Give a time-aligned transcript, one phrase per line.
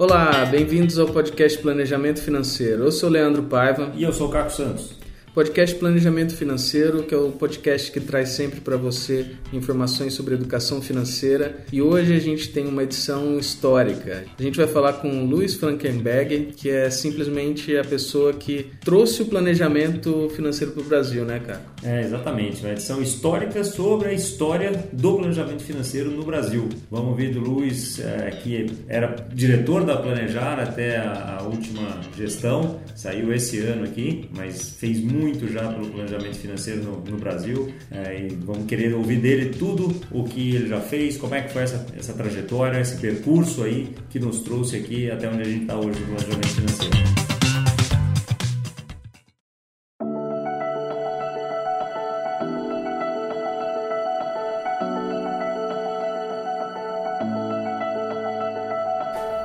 [0.00, 2.84] Olá, bem-vindos ao podcast Planejamento Financeiro.
[2.84, 3.92] Eu sou Leandro Paiva.
[3.94, 4.92] E eu sou o Caco Santos.
[5.32, 10.82] Podcast Planejamento Financeiro, que é o podcast que traz sempre para você informações sobre educação
[10.82, 11.64] financeira.
[11.72, 14.24] E hoje a gente tem uma edição histórica.
[14.36, 19.26] A gente vai falar com Luiz Frankenberg, que é simplesmente a pessoa que trouxe o
[19.26, 21.62] planejamento financeiro para o Brasil, né, cara?
[21.84, 22.62] É, exatamente.
[22.62, 26.68] Uma edição histórica sobre a história do planejamento financeiro no Brasil.
[26.90, 32.80] Vamos ver do Luiz, é, que era diretor da Planejar até a, a última gestão.
[32.96, 37.72] Saiu esse ano aqui, mas fez muito muito já pelo planejamento financeiro no, no Brasil
[37.90, 41.52] é, e vamos querer ouvir dele tudo o que ele já fez, como é que
[41.52, 45.62] foi essa, essa trajetória, esse percurso aí que nos trouxe aqui até onde a gente
[45.62, 47.30] está hoje no planejamento financeiro.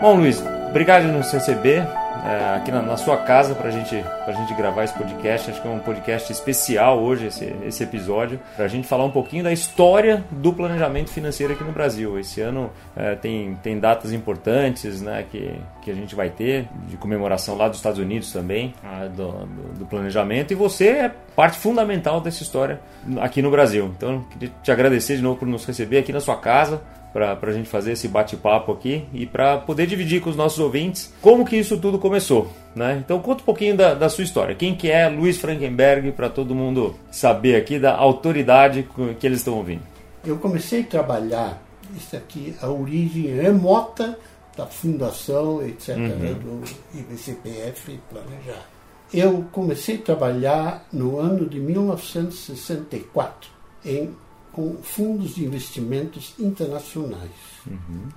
[0.02, 1.84] Bom, Luiz, obrigado nos receber
[2.26, 3.96] é, aqui na, na, sua casa para gente,
[4.26, 5.52] a gente gravar esse podcast.
[5.52, 9.12] Acho que é um podcast especial hoje, esse, esse episódio, para a gente falar um
[9.12, 12.20] pouquinho da história do planejamento financeiro aqui no Brasil.
[12.20, 15.52] Esse ano é, tem, tem datas importantes né, que,
[15.84, 18.74] que a gente vai ter, de comemoração lá dos Estados Unidos também,
[19.16, 22.80] do, do, do planejamento, e você é parte fundamental dessa história
[23.22, 23.92] aqui no Brasil.
[23.96, 26.82] Então, queria te agradecer de novo por nos receber aqui na sua casa
[27.16, 31.14] para a gente fazer esse bate-papo aqui e para poder dividir com os nossos ouvintes
[31.22, 32.52] como que isso tudo começou.
[32.76, 33.02] Né?
[33.04, 34.54] Então conta um pouquinho da, da sua história.
[34.54, 38.86] Quem que é Luiz Frankenberg para todo mundo saber aqui da autoridade
[39.18, 39.82] que eles estão ouvindo.
[40.26, 41.64] Eu comecei a trabalhar,
[41.96, 44.20] isso aqui, a origem remota
[44.58, 46.34] da fundação, etc., uhum.
[46.34, 46.64] do
[47.00, 48.66] IBCPF Planejar.
[49.14, 53.50] Eu comecei a trabalhar no ano de 1964
[53.86, 54.14] em
[54.56, 57.30] com fundos de investimentos internacionais.
[57.68, 58.08] Uhum.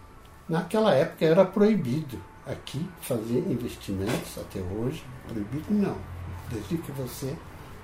[0.48, 2.16] Naquela época era proibido
[2.46, 5.96] aqui fazer investimentos, até hoje, proibido não,
[6.48, 7.34] desde que você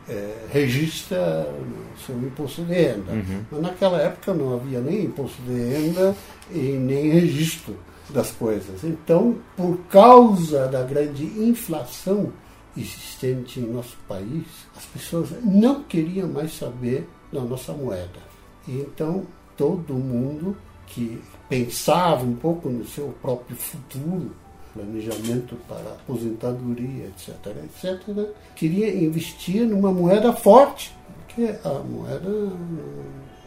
[0.09, 1.53] é, registra
[1.97, 3.11] o seu imposto de renda.
[3.11, 3.45] Uhum.
[3.51, 6.17] Mas naquela época não havia nem imposto de renda
[6.53, 7.77] e nem registro
[8.11, 8.85] das coisas.
[8.85, 12.33] Então, por causa da grande inflação
[12.77, 18.34] existente em nosso país, as pessoas não queriam mais saber da nossa moeda.
[18.67, 19.25] Então,
[19.57, 24.31] todo mundo que pensava um pouco no seu próprio futuro,
[24.73, 30.95] planejamento para aposentadoria, etc., etc., queria investir numa moeda forte,
[31.27, 32.53] porque a moeda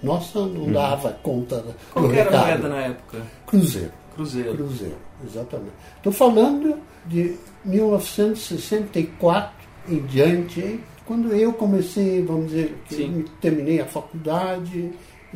[0.01, 0.71] nossa não uhum.
[0.71, 3.21] dava conta do Qual era a moeda na época?
[3.45, 3.91] Cruzeiro.
[4.15, 4.55] Cruzeiro.
[4.55, 5.73] Cruzeiro, exatamente.
[5.97, 7.35] Estou falando de
[7.65, 9.51] 1964
[9.89, 12.77] em diante, quando eu comecei, vamos dizer,
[13.39, 14.91] terminei a faculdade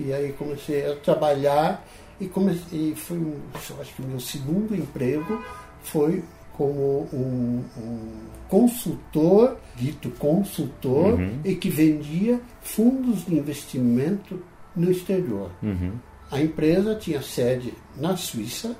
[0.05, 1.85] e aí comecei a trabalhar
[2.19, 5.43] e, comecei, e foi, um, acho que meu segundo emprego
[5.83, 6.23] foi
[6.53, 7.99] como um, um
[8.47, 11.39] consultor, dito consultor, uhum.
[11.43, 14.41] e que vendia fundos de investimento
[14.75, 15.49] no exterior.
[15.63, 15.93] Uhum.
[16.29, 18.75] A empresa tinha sede na Suíça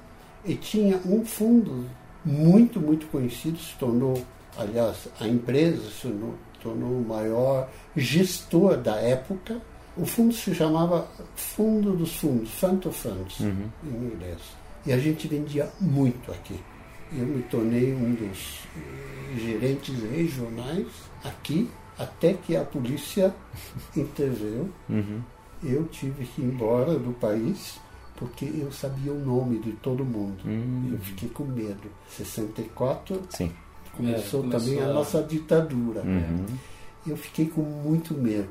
[0.45, 1.85] e tinha um fundo
[2.23, 4.21] muito, muito conhecido, se tornou,
[4.57, 9.59] aliás, a empresa se tornou tornou o maior gestor da época.
[9.97, 13.69] O fundo se chamava Fundo dos Fundos, Fund of Funds, uhum.
[13.83, 14.39] em inglês.
[14.85, 16.59] E a gente vendia muito aqui.
[17.11, 20.87] Eu me tornei um dos eh, gerentes regionais
[21.23, 21.69] aqui,
[21.99, 23.35] até que a polícia
[23.95, 24.73] interveio.
[24.89, 25.21] Uhum.
[25.63, 27.79] Eu tive que ir embora do país
[28.15, 30.41] porque eu sabia o nome de todo mundo.
[30.45, 30.89] Uhum.
[30.93, 31.91] Eu fiquei com medo.
[32.09, 33.51] 64, Sim
[33.95, 36.01] começou, é, começou também a, a nossa ditadura.
[36.01, 36.45] Uhum.
[37.05, 38.49] Eu fiquei com muito medo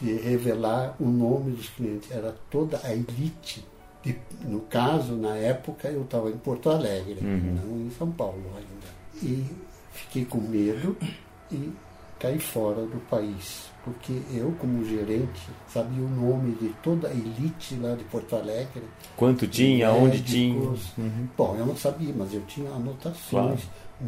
[0.00, 2.10] de revelar o nome dos clientes.
[2.10, 3.64] Era toda a elite.
[4.02, 7.58] De, no caso, na época, eu estava em Porto Alegre, uhum.
[7.64, 8.92] não em São Paulo ainda.
[9.22, 9.46] E
[9.92, 10.96] fiquei com medo
[11.52, 11.70] e
[12.18, 13.70] caí fora do país.
[13.84, 18.82] Porque eu, como gerente, sabia o nome de toda a elite lá de Porto Alegre.
[19.16, 20.08] Quanto tinha, médicos.
[20.08, 20.60] onde tinha?
[20.60, 21.28] Uhum.
[21.36, 23.20] Bom, eu não sabia, mas eu tinha anotações.
[23.28, 23.58] Claro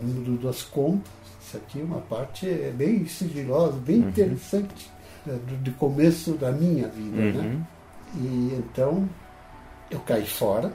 [0.02, 1.12] número das contas.
[1.40, 4.08] Isso aqui é uma parte bem sigilosa, bem uhum.
[4.08, 4.90] interessante
[5.24, 7.16] do, do, começo da minha vida.
[7.16, 7.32] Né?
[7.32, 7.42] Uhum.
[7.42, 7.66] Né?
[8.16, 9.08] E então
[9.90, 10.72] eu caí fora,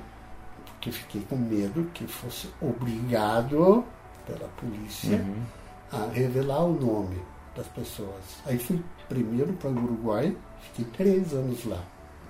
[0.65, 3.83] porque fiquei com medo que fosse obrigado
[4.25, 5.41] pela polícia uhum.
[5.91, 7.17] a revelar o nome
[7.55, 8.39] das pessoas.
[8.45, 11.83] Aí fui primeiro para o Uruguai, fiquei três anos lá,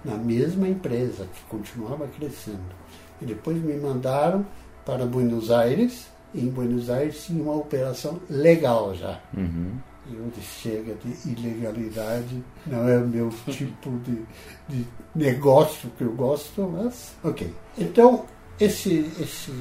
[0.03, 2.79] na mesma empresa que continuava crescendo.
[3.21, 4.45] E depois me mandaram
[4.85, 9.19] para Buenos Aires, em Buenos Aires tinha uma operação legal já.
[9.35, 9.73] Uhum.
[10.13, 14.25] Onde chega de ilegalidade, não é o meu tipo de,
[14.67, 14.85] de
[15.15, 17.53] negócio que eu gosto, mas ok.
[17.77, 18.25] Então,
[18.59, 19.51] esse, esse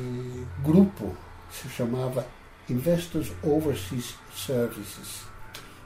[0.65, 1.15] grupo
[1.51, 2.27] se chamava
[2.69, 5.23] Investors Overseas Services.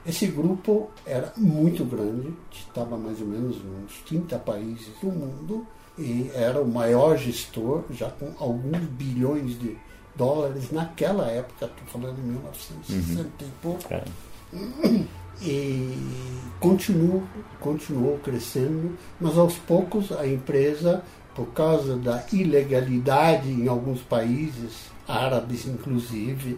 [0.05, 5.65] Esse grupo era muito grande, estava mais ou menos uns 30 países do mundo
[5.97, 9.77] e era o maior gestor, já com alguns bilhões de
[10.15, 13.27] dólares naquela época, estou falando em 1960 uhum.
[13.39, 13.93] e pouco.
[13.93, 14.03] É.
[15.41, 15.97] E
[16.59, 17.23] continuou,
[17.59, 21.03] continuou crescendo, mas aos poucos a empresa,
[21.35, 26.57] por causa da ilegalidade em alguns países, árabes inclusive,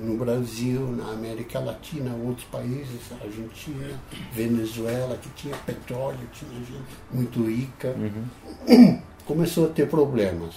[0.00, 4.00] no Brasil, na América Latina, outros países, Argentina,
[4.32, 9.00] Venezuela, que tinha petróleo, tinha gente muito rica, uhum.
[9.26, 10.54] começou a ter problemas.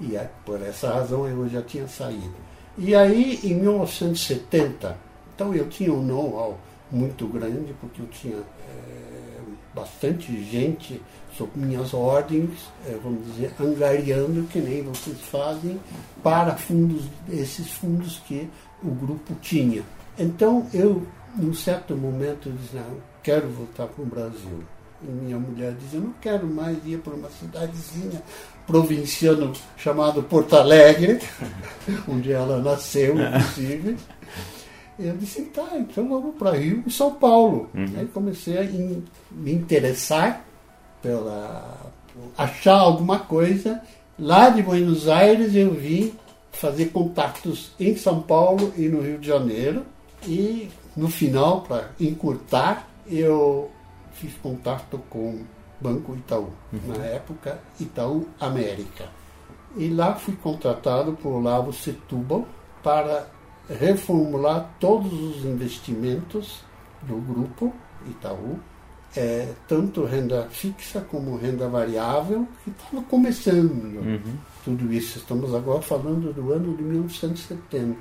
[0.00, 2.34] E por essa razão eu já tinha saído.
[2.76, 4.96] E aí, em 1970,
[5.38, 6.58] então eu tinha um know-how
[6.90, 9.40] muito grande, porque eu tinha é,
[9.72, 11.00] bastante gente
[11.36, 12.50] sob minhas ordens,
[12.84, 15.78] é, vamos dizer, angariando, que nem vocês fazem,
[16.24, 18.50] para fundos, esses fundos que
[18.82, 19.84] o grupo tinha.
[20.18, 21.06] Então eu,
[21.36, 24.64] num certo momento, disse, não, quero voltar para o Brasil.
[25.00, 28.20] E minha mulher dizia, eu não quero mais ir para uma cidadezinha
[28.66, 31.20] provinciana chamada Porto Alegre,
[32.08, 33.96] onde ela nasceu, inclusive.
[34.98, 37.70] Eu disse, tá, então vamos para Rio e São Paulo.
[37.74, 37.86] Uhum.
[37.96, 40.44] Aí comecei a in, me interessar
[41.00, 41.92] pela
[42.36, 43.80] achar alguma coisa.
[44.18, 46.12] Lá de Buenos Aires eu vim
[46.50, 49.84] fazer contatos em São Paulo e no Rio de Janeiro.
[50.26, 53.70] E no final, para encurtar, eu
[54.12, 55.42] fiz contato com
[55.80, 56.80] Banco Itaú, uhum.
[56.88, 59.04] na época Itaú América.
[59.76, 62.44] E lá fui contratado por Olavo Setúbal
[62.82, 63.28] para
[63.68, 66.62] reformular todos os investimentos
[67.02, 67.72] do grupo
[68.06, 68.58] Itaú
[69.16, 74.36] é, tanto renda fixa como renda variável, que estava começando uhum.
[74.64, 75.18] tudo isso.
[75.18, 77.96] Estamos agora falando do ano de 1970.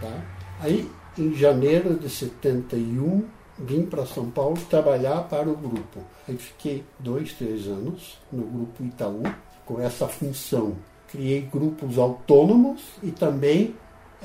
[0.00, 0.24] Tá?
[0.60, 3.24] Aí, em janeiro de 71,
[3.58, 6.00] vim para São Paulo trabalhar para o grupo.
[6.28, 9.22] Aí fiquei dois, três anos no grupo Itaú,
[9.64, 10.76] com essa função.
[11.08, 13.74] Criei grupos autônomos e também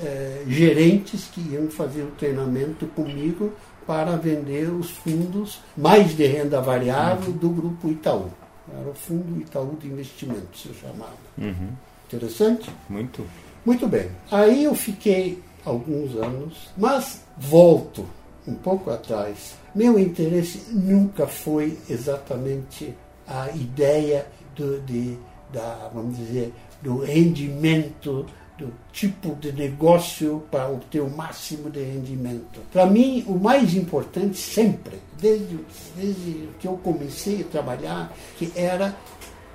[0.02, 3.52] é, gerentes que iam fazer o treinamento comigo
[3.86, 7.36] para vender os fundos mais de renda variável uhum.
[7.36, 8.30] do grupo Itaú.
[8.72, 11.16] Era o Fundo Itaú de Investimentos, se chamava.
[11.36, 11.70] Uhum.
[12.06, 12.70] Interessante?
[12.88, 13.26] Muito.
[13.64, 14.10] Muito bem.
[14.30, 18.06] Aí eu fiquei alguns anos, mas volto
[18.46, 19.54] um pouco atrás.
[19.74, 22.94] Meu interesse nunca foi exatamente
[23.26, 24.26] a ideia
[24.56, 25.16] do, de,
[25.52, 26.52] da, vamos dizer,
[26.82, 28.26] do rendimento
[28.60, 32.60] do tipo de negócio para obter o máximo de rendimento.
[32.70, 35.58] Para mim, o mais importante sempre, desde,
[35.96, 38.94] desde que eu comecei a trabalhar, que era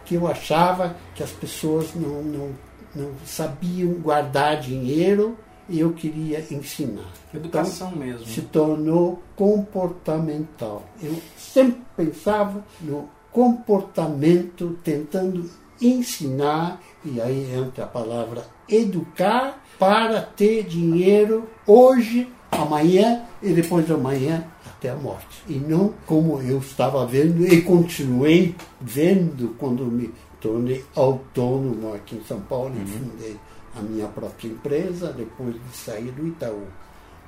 [0.05, 2.49] que eu achava que as pessoas não, não,
[2.95, 5.37] não sabiam guardar dinheiro
[5.69, 7.11] e eu queria ensinar.
[7.33, 8.25] Educação então, mesmo.
[8.25, 10.83] Se tornou comportamental.
[11.01, 15.49] Eu sempre pensava no comportamento, tentando
[15.81, 23.93] ensinar, e aí entra a palavra educar para ter dinheiro hoje, amanhã e depois de
[23.93, 25.43] amanhã até a morte.
[25.47, 32.23] E não como eu estava vendo e continuei vendo quando me tornei autônomo aqui em
[32.23, 32.87] São Paulo e uhum.
[32.87, 33.37] fundei
[33.75, 36.63] a minha própria empresa depois de sair do Itaú.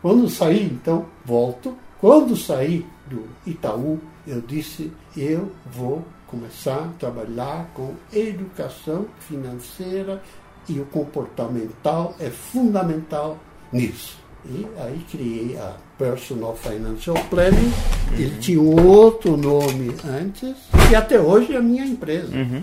[0.01, 1.75] Quando saí, então, volto.
[2.00, 10.22] Quando saí do Itaú, eu disse: eu vou começar a trabalhar com educação financeira
[10.69, 13.38] e o comportamental é fundamental
[13.71, 14.17] nisso.
[14.45, 18.17] E aí criei a Personal Financial Planning, uhum.
[18.17, 20.55] ele tinha um outro nome antes,
[20.89, 22.62] e até hoje é a minha empresa, uhum.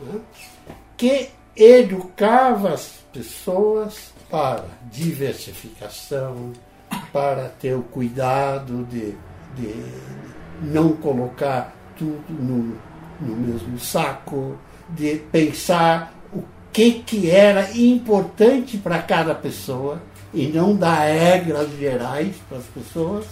[0.00, 0.20] né?
[0.96, 6.52] que educava as pessoas para diversificação,
[7.12, 9.14] para ter o cuidado de,
[9.54, 9.74] de
[10.62, 12.78] não colocar tudo no,
[13.20, 14.56] no mesmo saco,
[14.90, 16.14] de pensar
[16.76, 19.98] que, que era importante para cada pessoa
[20.34, 23.24] e não dar regras gerais para as pessoas,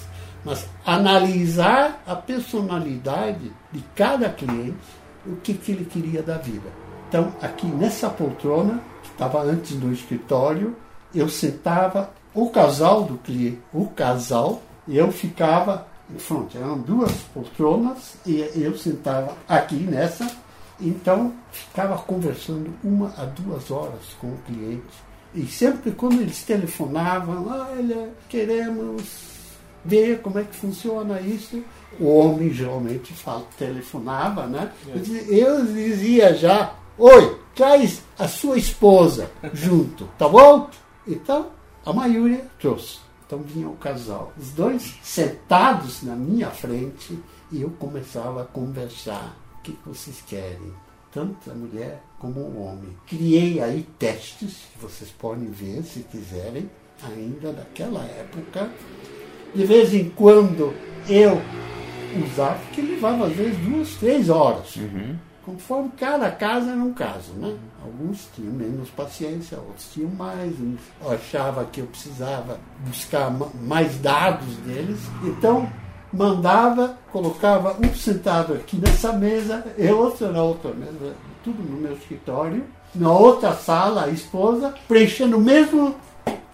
[0.43, 4.79] mas analisar a personalidade de cada cliente,
[5.27, 6.71] o que, que ele queria da vida.
[7.07, 10.75] Então, aqui nessa poltrona, que estava antes do escritório,
[11.15, 16.57] eu sentava o casal do cliente, o casal, e eu ficava em frente.
[16.57, 20.27] Eram duas poltronas e eu sentava aqui nessa
[20.89, 25.05] então, ficava conversando uma a duas horas com o cliente.
[25.35, 29.03] E sempre quando eles telefonavam, olha, queremos
[29.85, 31.63] ver como é que funciona isso.
[31.99, 34.71] O homem geralmente fala, telefonava, né?
[35.29, 40.71] Eu dizia já Oi, traz a sua esposa junto, tá bom?
[41.05, 41.49] Então,
[41.85, 42.99] a maioria trouxe.
[43.27, 47.19] Então vinha o casal, os dois sentados na minha frente
[47.51, 49.37] e eu começava a conversar.
[49.65, 50.75] O que vocês querem?
[51.11, 52.95] Tanto a mulher como o homem.
[53.07, 56.71] Criei aí testes, que vocês podem ver se quiserem,
[57.03, 58.71] ainda daquela época.
[59.55, 60.75] De vez em quando
[61.09, 61.41] eu
[62.27, 64.77] usava, que levava às vezes duas, três horas.
[64.77, 65.17] Uhum.
[65.47, 67.57] Conforme cada casa era um caso, né?
[67.83, 70.53] Alguns tinham menos paciência, outros tinham mais.
[71.03, 73.31] Eu achava que eu precisava buscar
[73.63, 75.01] mais dados deles.
[75.23, 75.73] Então,
[76.15, 81.93] mandava, colocava um sentado aqui nessa mesa, e outro na outra mesa, tudo no meu
[81.93, 82.65] escritório.
[82.95, 85.97] Na outra sala, a esposa, preenchendo o mesmo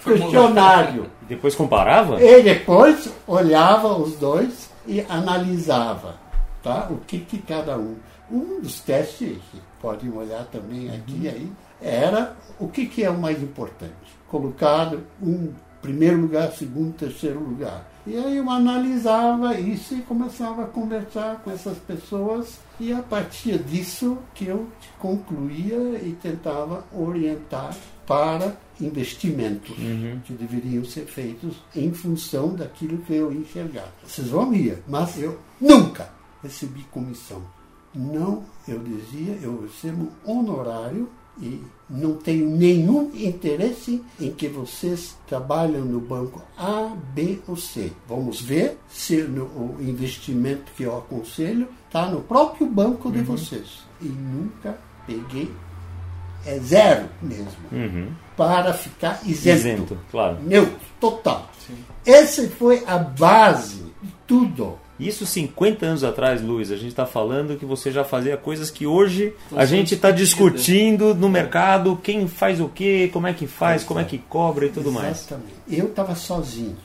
[0.03, 1.07] questionário.
[1.29, 2.21] Depois comparava?
[2.21, 6.17] E depois olhava os dois e analisava
[6.63, 6.89] tá?
[6.91, 7.97] o que, que cada um.
[8.31, 11.31] Um dos testes, que podem olhar também aqui uhum.
[11.31, 11.53] aí,
[11.83, 13.93] era o que, que é o mais importante.
[14.29, 15.53] Colocado um
[15.83, 17.90] primeiro lugar, segundo, terceiro lugar.
[18.07, 23.59] E aí eu analisava isso e começava a conversar com essas pessoas e a partir
[23.59, 24.67] disso que eu
[24.99, 27.77] concluía e tentava orientar
[28.07, 30.21] para investimentos uhum.
[30.25, 33.93] que deveriam ser feitos em função daquilo que eu enxergava.
[34.05, 36.11] Vocês vão rir, mas eu nunca
[36.43, 37.43] recebi comissão.
[37.95, 41.09] Não, eu dizia, eu recebo honorário
[41.41, 47.93] e não tenho nenhum interesse em que vocês trabalhem no banco A, B ou C.
[48.07, 53.15] Vamos ver se no, o investimento que eu aconselho está no próprio banco uhum.
[53.15, 53.85] de vocês.
[54.01, 55.51] E nunca peguei,
[56.47, 58.13] é zero mesmo, uhum.
[58.37, 59.59] para ficar isento.
[59.59, 60.39] Isento, claro.
[60.43, 61.51] Neutro, total.
[61.67, 61.75] Sim.
[62.05, 67.57] Essa foi a base de tudo isso 50 anos atrás, Luiz, a gente está falando
[67.57, 72.61] que você já fazia coisas que hoje a gente está discutindo no mercado, quem faz
[72.61, 75.19] o quê, como é que faz, como é que cobra e tudo mais.
[75.19, 75.55] Exatamente.
[75.69, 76.77] Eu estava sozinho,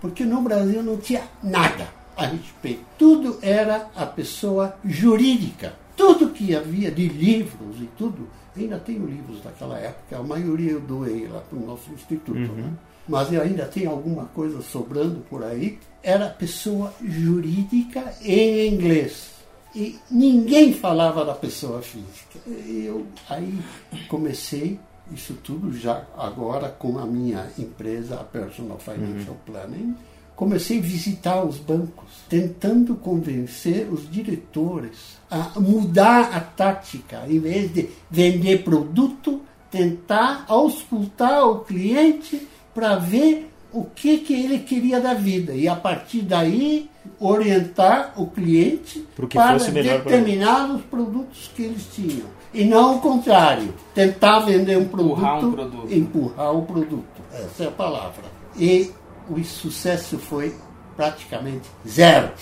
[0.00, 2.80] porque no Brasil não tinha nada a respeito.
[2.98, 5.74] Tudo era a pessoa jurídica.
[5.96, 8.28] Tudo que havia de livros e tudo,
[8.62, 12.50] ainda tenho livros daquela época, a maioria eu doei lá para o nosso instituto.
[12.50, 12.56] Uhum.
[12.56, 12.72] Né?
[13.08, 19.30] mas ainda tem alguma coisa sobrando por aí, era pessoa jurídica em inglês.
[19.74, 22.38] E ninguém falava da pessoa física.
[22.46, 23.58] Eu aí
[24.08, 24.78] comecei
[25.12, 29.52] isso tudo já agora com a minha empresa, a Personal Financial uhum.
[29.52, 29.96] Planning.
[30.38, 37.74] Comecei a visitar os bancos, tentando convencer os diretores a mudar a tática, em vez
[37.74, 45.12] de vender produto, tentar auscultar o cliente para ver o que, que ele queria da
[45.12, 49.04] vida e a partir daí orientar o cliente
[49.34, 52.28] para determinados produtos que eles tinham.
[52.54, 55.92] E não o contrário, tentar vender um produto, empurrar, um produto.
[55.92, 57.22] empurrar o produto.
[57.32, 58.22] Essa é a palavra.
[58.56, 58.92] E
[59.28, 60.54] o sucesso foi
[60.96, 62.32] praticamente zero.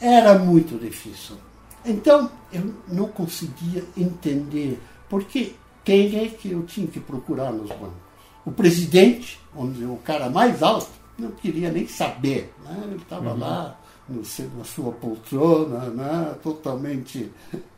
[0.00, 1.36] Era muito difícil.
[1.84, 8.10] Então eu não conseguia entender porque quem é que eu tinha que procurar nos bancos
[8.44, 12.52] o presidente, onde o cara mais alto, não queria nem saber.
[12.64, 12.80] Né?
[12.84, 13.38] Ele estava uhum.
[13.38, 14.22] lá no,
[14.56, 16.34] na sua poltrona, né?
[16.42, 17.30] totalmente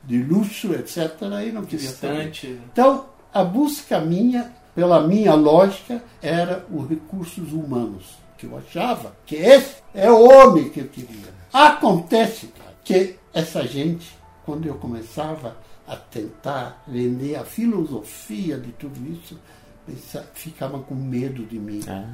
[0.05, 1.21] de luxo, etc.
[1.47, 2.47] E não queria Distante.
[2.47, 2.63] saber.
[2.73, 8.05] Então, a busca minha, pela minha lógica, era os recursos humanos.
[8.39, 11.33] Que eu achava que esse é o homem que eu queria.
[11.53, 12.51] Acontece
[12.85, 19.39] que essa gente, quando eu começava a tentar vender a filosofia de tudo isso,
[19.87, 21.81] pensava, ficava com medo de mim.
[21.87, 22.05] Ah.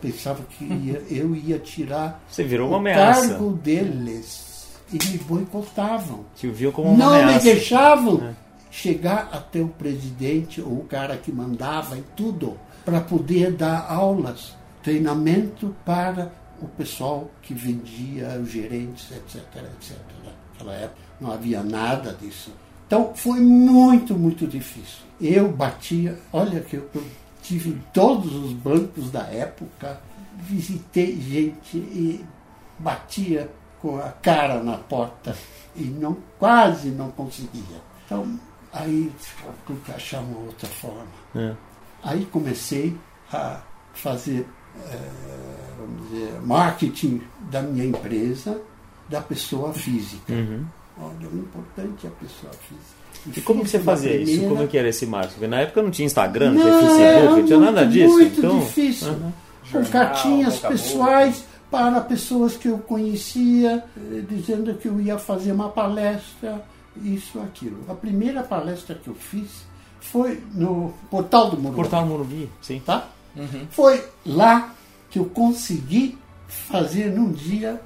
[0.00, 3.28] Pensava que ia, eu ia tirar Você virou uma o ameaça.
[3.28, 4.48] cargo deles.
[4.92, 6.24] E me boicotavam.
[6.34, 7.32] Te viu como uma Não ameaça.
[7.34, 8.34] me deixavam é.
[8.70, 14.56] Chegar até o presidente ou o cara que mandava em tudo para poder dar aulas,
[14.82, 19.42] treinamento para o pessoal que vendia, os gerentes, etc,
[19.74, 19.96] etc.
[20.24, 22.52] Naquela época não havia nada disso.
[22.86, 25.04] Então foi muito, muito difícil.
[25.20, 27.04] Eu batia, olha que eu, eu
[27.42, 30.00] tive todos os bancos da época,
[30.36, 32.24] visitei gente e
[32.78, 33.50] batia
[33.80, 35.36] com a cara na porta
[35.76, 37.80] e não quase não conseguia.
[38.04, 38.38] Então
[38.72, 39.12] aí
[39.66, 41.06] tive que achar uma outra forma.
[41.34, 41.54] É.
[42.02, 42.96] Aí comecei
[43.32, 43.60] a
[43.92, 44.46] fazer
[44.90, 44.98] é,
[45.78, 48.60] vamos dizer, marketing da minha empresa,
[49.08, 50.32] da pessoa física.
[50.32, 50.64] Uhum.
[50.98, 53.00] Olha, o importante é a pessoa física.
[53.36, 54.30] E como que você fazia primeira...
[54.30, 54.48] isso?
[54.48, 55.34] Como que era esse marketing?
[55.34, 58.14] Porque na época não tinha Instagram, não, tinha Facebook, não tinha nada disso.
[58.14, 58.58] Muito então...
[58.60, 59.08] difícil.
[59.08, 59.32] Uhum.
[59.72, 65.68] Com cartinhas pessoais para pessoas que eu conhecia, eh, dizendo que eu ia fazer uma
[65.68, 66.64] palestra
[67.02, 67.84] isso, aquilo.
[67.88, 69.64] A primeira palestra que eu fiz
[70.00, 71.76] foi no Portal do Morumbi.
[71.76, 72.80] Portal do Morumbi, sim.
[72.80, 73.08] Tá?
[73.36, 73.66] Uhum.
[73.70, 74.74] Foi lá
[75.10, 77.80] que eu consegui fazer num dia,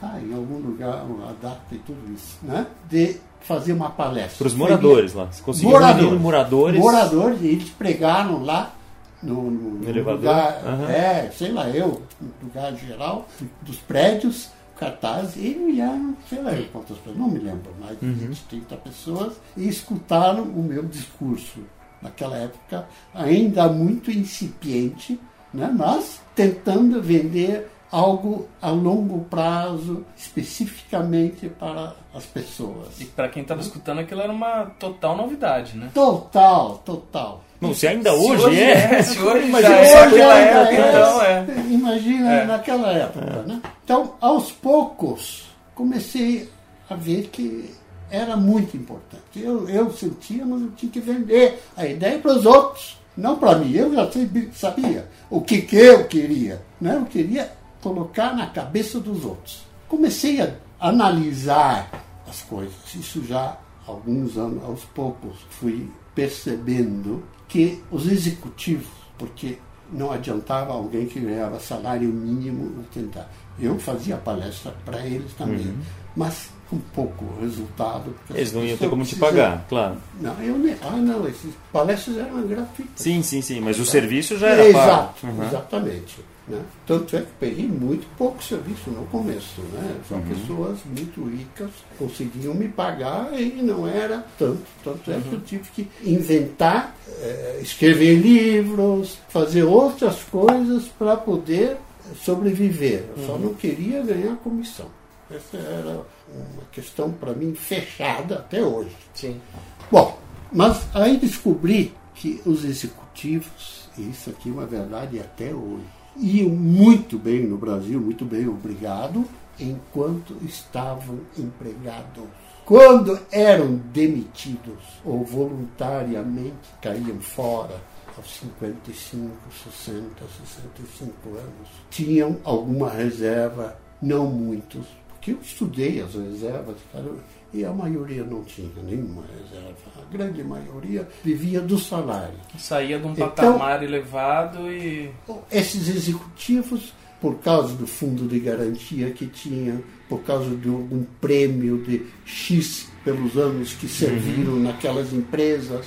[0.00, 2.66] tá em algum lugar, a data e tudo isso, né?
[2.88, 4.38] De fazer uma palestra.
[4.38, 5.26] Para os moradores lá.
[5.26, 6.80] Você conseguiu moradores, moradores.
[6.80, 8.74] Moradores, e eles pregaram lá
[9.22, 10.20] no, no, no elevador.
[10.20, 10.88] lugar, uhum.
[10.88, 13.26] é, sei lá, eu, no lugar geral
[13.62, 18.14] dos prédios, cartaz, e iam, sei lá quantas pessoas, não me lembro, mais de uhum.
[18.14, 21.60] 20, 30 pessoas, e escutaram o meu discurso.
[22.02, 25.18] Naquela época, ainda muito incipiente,
[25.52, 33.00] né, mas tentando vender algo a longo prazo, especificamente para as pessoas.
[33.00, 35.90] E para quem estava escutando, aquilo era uma total novidade, né?
[35.94, 37.44] Total, total.
[37.60, 38.94] Não, se ainda se hoje, hoje, é.
[38.94, 40.88] é se hoje imagina já é naquela época, é.
[40.88, 41.46] então é.
[41.70, 42.44] Imagina é.
[42.44, 43.62] naquela época, né?
[43.84, 46.48] Então, aos poucos, comecei
[46.88, 47.70] a ver que
[48.10, 49.22] era muito importante.
[49.36, 53.56] Eu, eu sentia, mas eu tinha que vender a ideia para os outros, não para
[53.56, 53.72] mim.
[53.74, 54.08] Eu já
[54.52, 56.60] sabia o que, que eu queria.
[56.80, 56.96] Né?
[56.96, 57.50] Eu queria
[57.84, 59.62] colocar na cabeça dos outros.
[59.86, 61.90] Comecei a analisar
[62.26, 62.74] as coisas.
[62.94, 68.88] Isso já alguns anos, aos poucos, fui percebendo que os executivos,
[69.18, 69.58] porque
[69.92, 73.30] não adiantava alguém que ganhava salário mínimo tentar.
[73.60, 75.76] Eu fazia palestra para eles também, uhum.
[76.16, 78.14] mas com pouco resultado.
[78.30, 79.98] Eles não iam ter como te pagar, claro.
[80.18, 82.94] Não, eu nem, ah, não, esses palestras eram gratuitas.
[82.96, 85.36] Sim, sim, sim, mas o serviço já era Exato, pago.
[85.36, 85.46] Uhum.
[85.46, 86.33] Exatamente.
[86.46, 86.62] Né?
[86.86, 89.62] Tanto é que peguei muito pouco serviço no começo.
[89.72, 90.00] Né?
[90.08, 90.24] São uhum.
[90.26, 94.62] pessoas muito ricas, conseguiam me pagar e não era tanto.
[94.82, 95.22] Tanto é uhum.
[95.22, 101.78] que eu tive que inventar, é, escrever livros, fazer outras coisas para poder
[102.22, 103.04] sobreviver.
[103.16, 103.38] Eu só uhum.
[103.38, 104.86] não queria ganhar comissão.
[105.30, 108.94] Essa era uma questão para mim fechada até hoje.
[109.14, 109.40] Sim.
[109.90, 110.18] Bom,
[110.52, 115.84] mas aí descobri que os executivos, e isso aqui é uma verdade até hoje,
[116.16, 119.24] iam muito bem no Brasil, muito bem, obrigado,
[119.58, 122.24] enquanto estavam empregados.
[122.64, 127.78] Quando eram demitidos ou voluntariamente caíam fora,
[128.16, 129.30] aos 55,
[129.64, 130.04] 60,
[130.46, 137.12] 65 anos, tinham alguma reserva, não muitos, porque eu estudei as reservas, cara,
[137.54, 139.76] e a maioria não tinha nenhuma reserva.
[139.96, 142.34] A grande maioria vivia do salário.
[142.58, 145.10] Saía de um então, patamar elevado e.
[145.52, 151.78] Esses executivos, por causa do fundo de garantia que tinham, por causa de algum prêmio
[151.78, 154.62] de X pelos anos que serviram uhum.
[154.62, 155.86] naquelas empresas,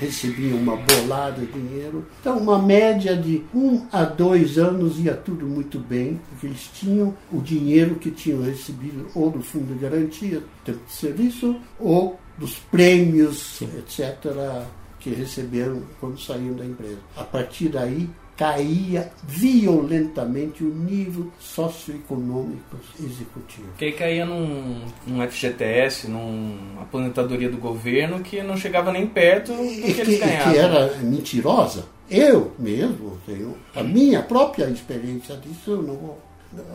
[0.00, 2.06] recebiam uma bolada de dinheiro.
[2.20, 7.14] Então, uma média de um a dois anos ia tudo muito bem, porque eles tinham
[7.32, 12.58] o dinheiro que tinham recebido ou do fundo de garantia, tempo de serviço, ou dos
[12.70, 13.70] prêmios, Sim.
[13.78, 14.64] etc.,
[14.98, 16.98] que receberam quando saíram da empresa.
[17.16, 23.68] A partir daí, caía violentamente o nível socioeconômico executivo.
[23.78, 29.52] Que aí caía num, num FGTS, numa aposentadoria do governo que não chegava nem perto
[29.52, 30.52] do que, que eles ganhavam.
[30.52, 31.84] que era mentirosa.
[32.10, 36.18] Eu mesmo tenho a minha própria experiência disso, eu não vou.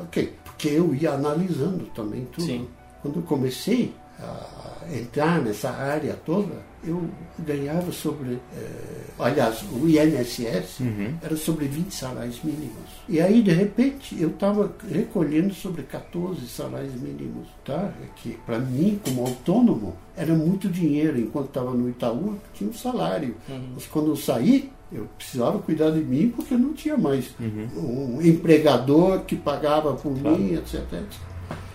[0.03, 2.45] Ok, porque eu ia analisando também tudo.
[2.45, 2.67] Sim.
[3.01, 11.13] Quando comecei a entrar nessa área toda, eu ganhava sobre, eh, aliás, o INSS uhum.
[11.21, 12.89] era sobre 20 salários mínimos.
[13.07, 17.93] E aí, de repente, eu estava recolhendo sobre 14 salários mínimos, tá?
[18.15, 21.19] Que para mim, como autônomo, era muito dinheiro.
[21.19, 23.35] Enquanto estava no Itaú, tinha um salário.
[23.47, 23.69] Uhum.
[23.75, 28.17] Mas quando eu saí, eu precisava cuidar de mim porque não tinha mais uhum.
[28.17, 30.37] um empregador que pagava por claro.
[30.37, 31.03] mim, etc, etc.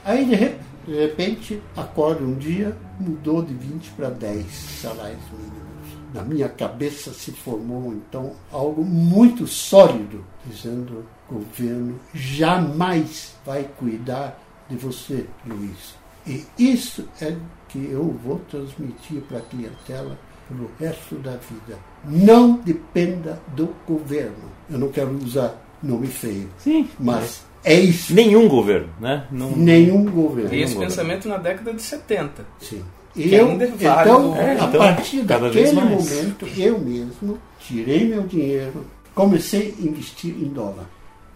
[0.05, 5.65] Aí, de repente, de repente, acorda um dia, mudou de 20 para 10 salários mínimos.
[6.13, 14.39] Na minha cabeça se formou então algo muito sólido, dizendo: o governo jamais vai cuidar
[14.69, 15.95] de você, Luiz.
[16.27, 17.37] E isso é
[17.69, 20.19] que eu vou transmitir para a clientela
[20.49, 21.79] pelo resto da vida.
[22.05, 24.51] Não dependa do governo.
[24.71, 28.15] Eu não quero usar nome feio, Sim, mas é isso.
[28.15, 29.27] Nenhum governo, né?
[29.31, 29.51] Não...
[29.51, 30.53] Nenhum governo.
[30.53, 32.45] E esse pensamento na década de 70.
[32.61, 32.83] Sim.
[33.17, 39.83] Eu, então, é, então, a partir daquele momento, eu mesmo tirei meu dinheiro, comecei a
[39.83, 40.87] investir em dólar.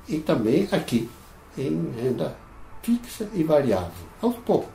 [0.09, 1.09] E também aqui,
[1.57, 2.37] em renda
[2.83, 4.73] fixa e variável, aos poucos.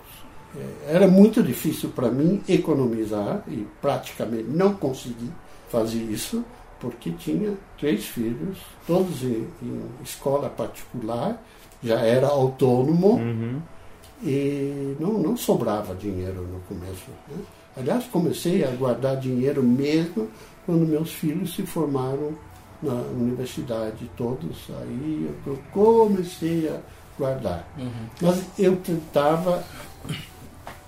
[0.56, 5.30] É, era muito difícil para mim economizar e praticamente não consegui
[5.70, 6.46] fazer isso
[6.84, 11.42] porque tinha três filhos, todos em, em escola particular,
[11.82, 13.14] já era autônomo.
[13.14, 13.62] Uhum.
[14.22, 17.10] E não, não sobrava dinheiro no começo.
[17.30, 17.38] Né?
[17.78, 20.30] Aliás, comecei a guardar dinheiro mesmo
[20.66, 22.34] quando meus filhos se formaram
[22.82, 24.70] na universidade, todos.
[24.82, 26.80] Aí eu comecei a
[27.18, 27.66] guardar.
[27.78, 28.08] Uhum.
[28.22, 29.64] Mas eu tentava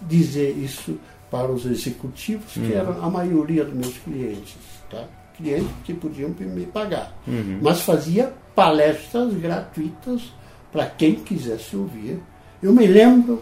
[0.01, 0.99] dizer isso
[1.31, 2.77] para os executivos, que uhum.
[2.77, 4.57] eram a maioria dos meus clientes.
[4.89, 5.05] Tá?
[5.37, 7.13] Clientes que podiam me pagar.
[7.27, 7.59] Uhum.
[7.61, 10.21] Mas fazia palestras gratuitas
[10.71, 12.19] para quem quisesse ouvir.
[12.61, 13.41] Eu me lembro,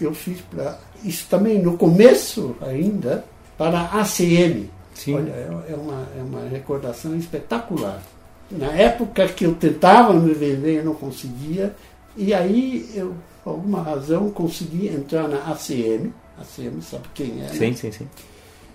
[0.00, 3.24] eu fiz para isso também no começo ainda,
[3.56, 4.68] para a ACM.
[4.94, 5.14] Sim.
[5.14, 8.02] Olha, é, é uma, é uma recordação espetacular.
[8.50, 11.74] Na época que eu tentava me vender, eu não conseguia.
[12.16, 16.12] E aí, eu, por alguma razão, consegui entrar na ACM.
[16.38, 17.48] ACM, sabe quem é?
[17.48, 17.72] Sim, né?
[17.74, 18.08] sim, sim.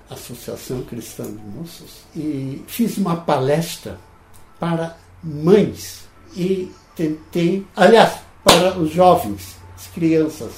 [0.09, 2.03] Associação Cristã de Moços.
[2.15, 3.97] E fiz uma palestra
[4.59, 6.05] para mães.
[6.35, 10.51] E tentei, aliás, para os jovens, as crianças.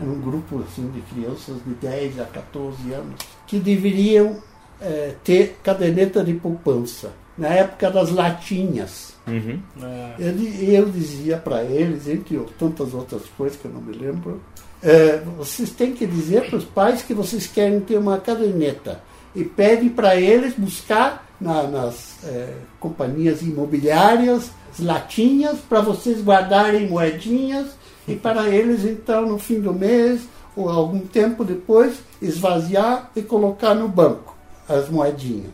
[0.00, 4.36] Era um grupo assim, de crianças de 10 a 14 anos que deveriam
[4.80, 7.12] é, ter caderneta de poupança.
[7.36, 9.14] Na época das latinhas.
[9.26, 9.60] Uhum.
[9.80, 10.14] É.
[10.18, 14.40] Eu, eu dizia para eles, entre tantas outras coisas que eu não me lembro,
[14.82, 19.00] é, vocês têm que dizer para os pais que vocês querem ter uma caderneta
[19.34, 27.68] e pede para eles buscar na, nas é, companhias imobiliárias latinhas para vocês guardarem moedinhas
[28.06, 30.22] e para eles então no fim do mês
[30.56, 34.36] ou algum tempo depois esvaziar e colocar no banco
[34.68, 35.50] as moedinhas.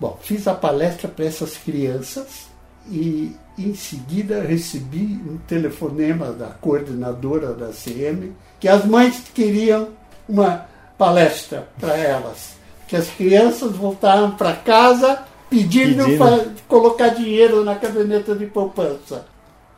[0.00, 2.47] Bom, fiz a palestra para essas crianças
[2.90, 9.88] e em seguida recebi um telefonema da coordenadora da CM que as mães queriam
[10.28, 16.18] uma palestra para elas, que as crianças voltaram para casa pedindo, pedindo.
[16.18, 19.26] para colocar dinheiro na caderneta de poupança.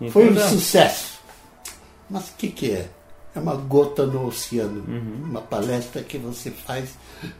[0.01, 1.21] Então, Foi um sucesso.
[2.09, 2.89] Mas o que, que é?
[3.35, 4.83] É uma gota no oceano.
[4.89, 5.31] Uhum.
[5.31, 6.91] Uma palestra que você faz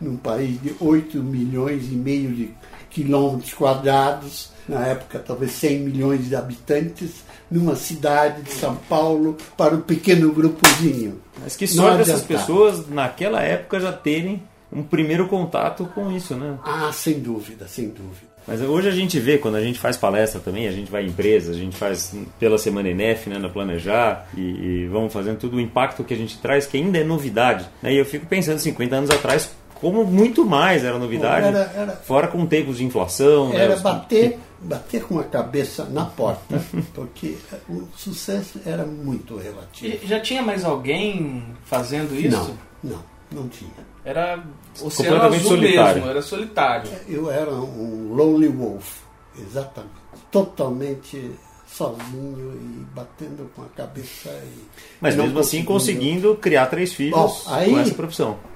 [0.01, 2.55] num país de 8 milhões e meio de
[2.91, 9.75] quilômetros quadrados, na época talvez 100 milhões de habitantes, numa cidade de São Paulo, para
[9.75, 11.21] um pequeno grupozinho.
[11.43, 16.57] Mas que sorte essas pessoas naquela época já terem um primeiro contato com isso, né?
[16.65, 18.31] Ah, sem dúvida, sem dúvida.
[18.47, 21.09] Mas hoje a gente vê, quando a gente faz palestra também, a gente vai em
[21.09, 25.57] empresas, a gente faz pela Semana ENEF, né, na Planejar, e, e, vamos fazendo tudo
[25.57, 27.69] o impacto que a gente traz, que ainda é novidade.
[27.83, 27.95] Né?
[27.95, 32.29] E eu fico pensando, 50 anos atrás, como muito mais era novidade, era, era, fora
[32.29, 33.49] com tempos de inflação.
[33.49, 36.61] Né, era né, bater, bater com a cabeça na porta,
[36.95, 37.37] porque
[37.69, 39.99] o sucesso era muito relativo.
[40.03, 42.55] E já tinha mais alguém fazendo isso?
[42.83, 43.71] Não, não, não tinha.
[44.05, 44.43] Era
[44.83, 45.95] oceano azul solitário.
[45.95, 46.91] mesmo, era solitário.
[47.09, 48.99] Eu era um lonely wolf,
[49.39, 49.95] exatamente.
[50.31, 51.33] Totalmente
[51.67, 54.29] sozinho e batendo com a cabeça.
[54.29, 54.63] E
[55.01, 58.50] Mas mesmo assim conseguindo criar três filhos Bom, aí, com essa profissão.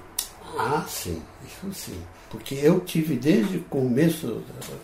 [0.57, 1.99] Ah, sim, isso sim.
[2.29, 4.41] Porque eu tive desde o começo,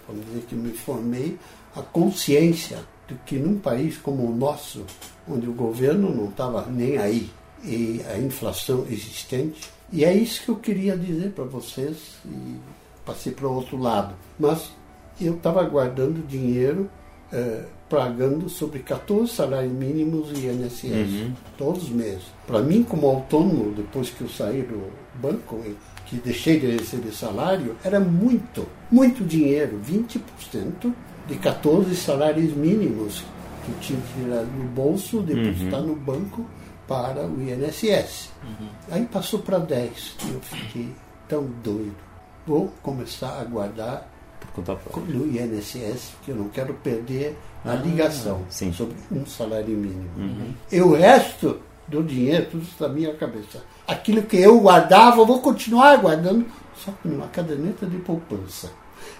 [0.08, 1.38] vamos dizer que me formei,
[1.76, 4.86] a consciência de que num país como o nosso,
[5.28, 7.30] onde o governo não estava nem aí,
[7.64, 12.58] e a inflação existente, e é isso que eu queria dizer para vocês, e
[13.06, 14.16] passei para o outro lado.
[14.40, 14.72] Mas
[15.20, 16.90] eu estava guardando dinheiro,
[17.32, 21.34] eh, pagando sobre 14 salários mínimos e INSS, uhum.
[21.58, 22.24] todos os meses.
[22.48, 25.62] Para mim, como autônomo, depois que eu saí do banco,
[26.06, 30.94] que deixei de receber salário, era muito, muito dinheiro, 20%
[31.28, 33.26] de 14 salários mínimos
[33.66, 35.88] que eu tinha que tirar no bolso, depositar uhum.
[35.88, 36.46] no banco
[36.88, 38.30] para o INSS.
[38.42, 38.68] Uhum.
[38.90, 40.90] Aí passou para 10 e eu fiquei
[41.28, 41.96] tão doido.
[42.48, 44.11] Vou começar a guardar
[45.08, 48.74] no INSS, porque eu não quero perder a ah, ligação sim.
[48.74, 50.10] sobre um salário mínimo.
[50.18, 50.54] Uhum.
[50.72, 53.64] E o resto do dinheiro, tudo está na minha cabeça.
[53.88, 58.72] Aquilo que eu guardava, eu vou continuar guardando, só que numa caderneta de poupança.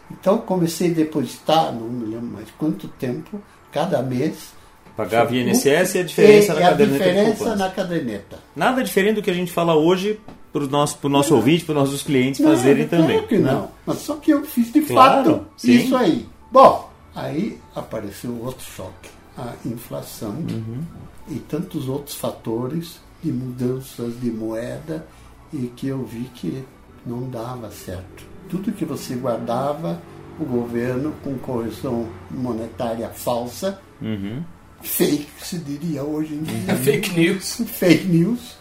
[0.10, 4.54] Então comecei a depositar, não me lembro mais quanto tempo, cada mês,
[4.96, 7.04] Pagava INSS e a diferença e na caderneta.
[7.04, 8.40] A diferença na caderneta.
[8.56, 10.20] Nada diferente do que a gente fala hoje
[10.52, 13.28] para o nosso, pro nosso ouvinte, para os nossos clientes não, fazerem claro também.
[13.28, 13.62] que não.
[13.62, 13.68] Né?
[13.86, 15.74] Mas só que eu fiz de claro, fato sim.
[15.74, 16.28] isso aí.
[16.52, 19.10] Bom, aí apareceu outro choque.
[19.38, 20.84] A inflação uhum.
[21.30, 25.08] e tantos outros fatores de mudanças de moeda
[25.54, 26.64] e que eu vi que
[27.06, 28.26] não dava certo.
[28.50, 30.02] Tudo que você guardava,
[30.38, 34.44] o governo, com correção monetária falsa, uhum
[34.84, 36.76] fake, se diria hoje em dia.
[36.78, 37.62] fake news.
[37.66, 38.58] Fake news.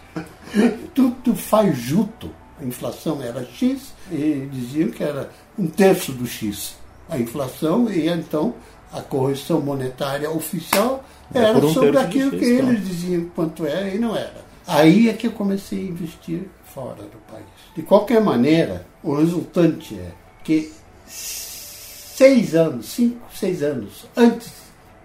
[0.94, 2.30] Tudo faz junto.
[2.60, 6.76] A inflação era X e diziam que era um terço do X.
[7.08, 8.54] A inflação e então
[8.92, 14.16] a correção monetária oficial era um sobre aquilo que eles diziam quanto era e não
[14.16, 14.44] era.
[14.66, 17.44] Aí é que eu comecei a investir fora do país.
[17.74, 20.12] De qualquer maneira, o resultante é
[20.44, 20.72] que
[21.06, 24.52] seis anos, cinco, seis anos antes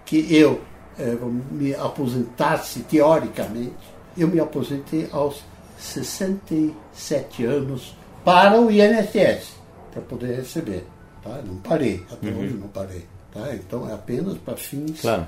[0.06, 0.62] que eu
[1.00, 1.18] eh,
[1.52, 3.74] me aposentasse teoricamente,
[4.18, 5.44] eu me aposentei aos
[5.78, 9.54] 67 anos para o INSS,
[9.92, 10.86] para poder receber.
[11.24, 11.42] Tá?
[11.46, 12.40] Não parei, até uhum.
[12.40, 13.06] hoje não parei.
[13.34, 13.54] Tá?
[13.54, 15.28] Então é apenas para fins claro.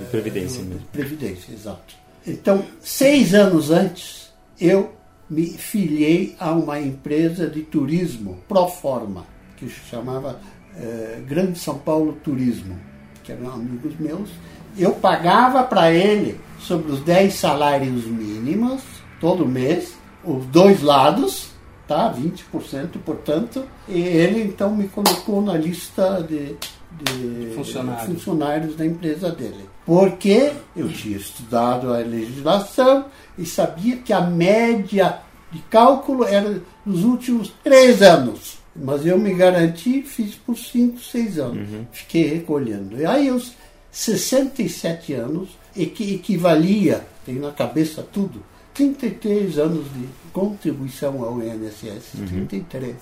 [0.00, 0.64] de previdência.
[0.64, 1.94] De previdência, exato.
[2.26, 4.92] Então, seis anos antes, eu
[5.30, 10.38] me filiei a uma empresa de turismo pro forma, que se chamava
[10.76, 12.78] eh, Grande São Paulo Turismo,
[13.22, 14.30] que eram amigos meus.
[14.76, 18.82] Eu pagava para ele sobre os 10 salários mínimos
[19.20, 21.50] todo mês, os dois lados,
[21.86, 22.12] tá?
[22.12, 26.56] 20%, portanto, e ele então me colocou na lista de,
[27.02, 28.04] de funcionários.
[28.04, 29.68] funcionários da empresa dele.
[29.84, 33.06] Porque eu tinha estudado a legislação
[33.38, 38.58] e sabia que a média de cálculo era nos últimos três anos.
[38.76, 41.68] Mas eu me garanti, fiz por cinco, seis anos.
[41.68, 41.86] Uhum.
[41.90, 43.00] Fiquei recolhendo.
[43.00, 43.52] E aí, aos
[43.90, 48.42] 67 anos, que equivalia, tenho na cabeça tudo,
[48.78, 52.14] 33 anos de contribuição ao INSS.
[52.14, 52.46] Uhum.
[52.46, 52.94] 33.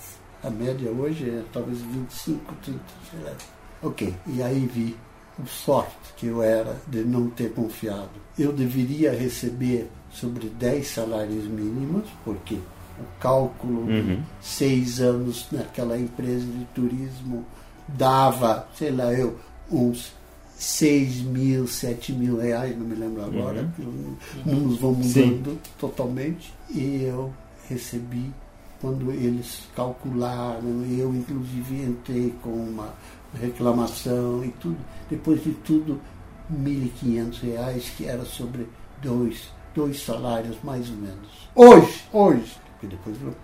[0.42, 3.32] A média hoje é talvez 25, 30, sei lá.
[3.82, 4.14] Ok.
[4.26, 4.96] E aí vi
[5.38, 8.08] o sorte que eu era de não ter confiado.
[8.38, 14.16] Eu deveria receber sobre 10 salários mínimos, porque o cálculo uhum.
[14.16, 17.44] de seis anos naquela empresa de turismo
[17.86, 19.38] dava, sei lá eu,
[19.70, 20.15] uns
[20.58, 24.16] 6 mil, 7 mil reais, não me lembro agora, uhum.
[24.38, 25.58] os números vão mudando Sim.
[25.78, 26.54] totalmente.
[26.70, 27.32] E eu
[27.68, 28.32] recebi,
[28.80, 32.94] quando eles calcularam, eu inclusive entrei com uma
[33.38, 34.78] reclamação e tudo,
[35.10, 36.00] depois de tudo,
[36.50, 38.66] 1.500 reais, que era sobre
[39.02, 41.48] dois, dois salários mais ou menos.
[41.54, 43.34] Hoje, hoje, porque depois eu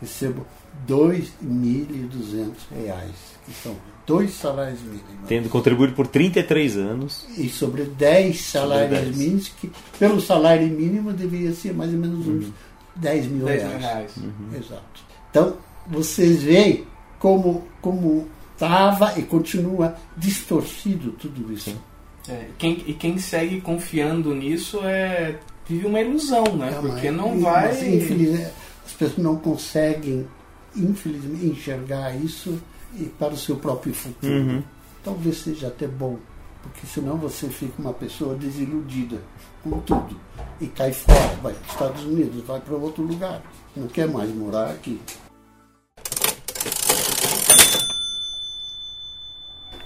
[0.00, 0.44] recebo
[0.86, 3.14] 2.200 reais,
[3.46, 3.74] que são
[4.06, 5.02] dois salários mínimos.
[5.26, 7.26] Tendo contribuído por 33 anos.
[7.36, 9.16] E sobre 10 salários sobre 10.
[9.16, 12.52] mínimos, que pelo salário mínimo deveria ser mais ou menos uns uhum.
[12.96, 13.80] 10 mil 10 reais.
[13.80, 14.16] reais.
[14.16, 14.56] Uhum.
[14.56, 15.04] Exato.
[15.30, 16.84] Então, vocês veem
[17.18, 21.74] como como estava e continua distorcido tudo isso.
[22.28, 25.36] É, quem, e quem segue confiando nisso é
[25.68, 26.70] vive uma ilusão, né?
[26.70, 27.68] Calma, Porque não vai.
[27.68, 28.52] Mas,
[28.84, 30.26] as pessoas não conseguem,
[30.76, 32.60] infelizmente, enxergar isso
[32.94, 34.32] e para o seu próprio futuro.
[34.32, 34.62] Uhum.
[35.04, 36.18] Talvez seja até bom,
[36.62, 39.20] porque senão você fica uma pessoa desiludida
[39.62, 40.16] com tudo
[40.60, 43.42] e cai fora, vai para os Estados Unidos, vai para outro lugar,
[43.76, 45.00] não quer mais morar aqui.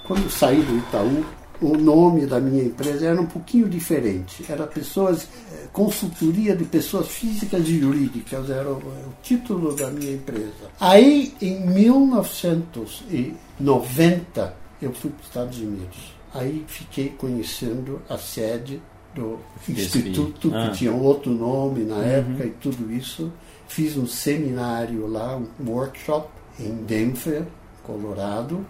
[0.04, 1.24] Quando saí do Itaú,
[1.60, 4.44] o nome da minha empresa era um pouquinho diferente.
[4.48, 10.12] Era pessoas, eh, consultoria de pessoas físicas e jurídicas, era o, o título da minha
[10.12, 10.70] empresa.
[10.80, 16.14] Aí, em 1990, eu fui para os Estados Unidos.
[16.34, 18.82] Aí fiquei conhecendo a sede
[19.14, 20.68] do instituto, ah.
[20.68, 22.02] que tinha outro nome na uhum.
[22.02, 23.32] época e tudo isso.
[23.66, 26.28] Fiz um seminário lá, um workshop
[26.60, 27.46] em Denver,
[27.82, 28.66] Colorado.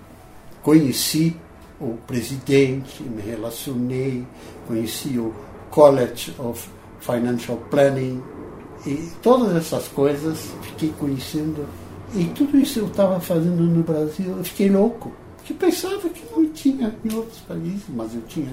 [0.62, 1.36] Conheci
[1.80, 4.26] o presidente, me relacionei,
[4.66, 5.34] conheci o
[5.70, 6.68] College of
[7.00, 8.22] Financial Planning
[8.86, 11.66] e todas essas coisas fiquei conhecendo.
[12.14, 15.12] E tudo isso eu estava fazendo no Brasil, eu fiquei louco.
[15.36, 18.48] Porque pensava que não tinha em outros países, mas eu tinha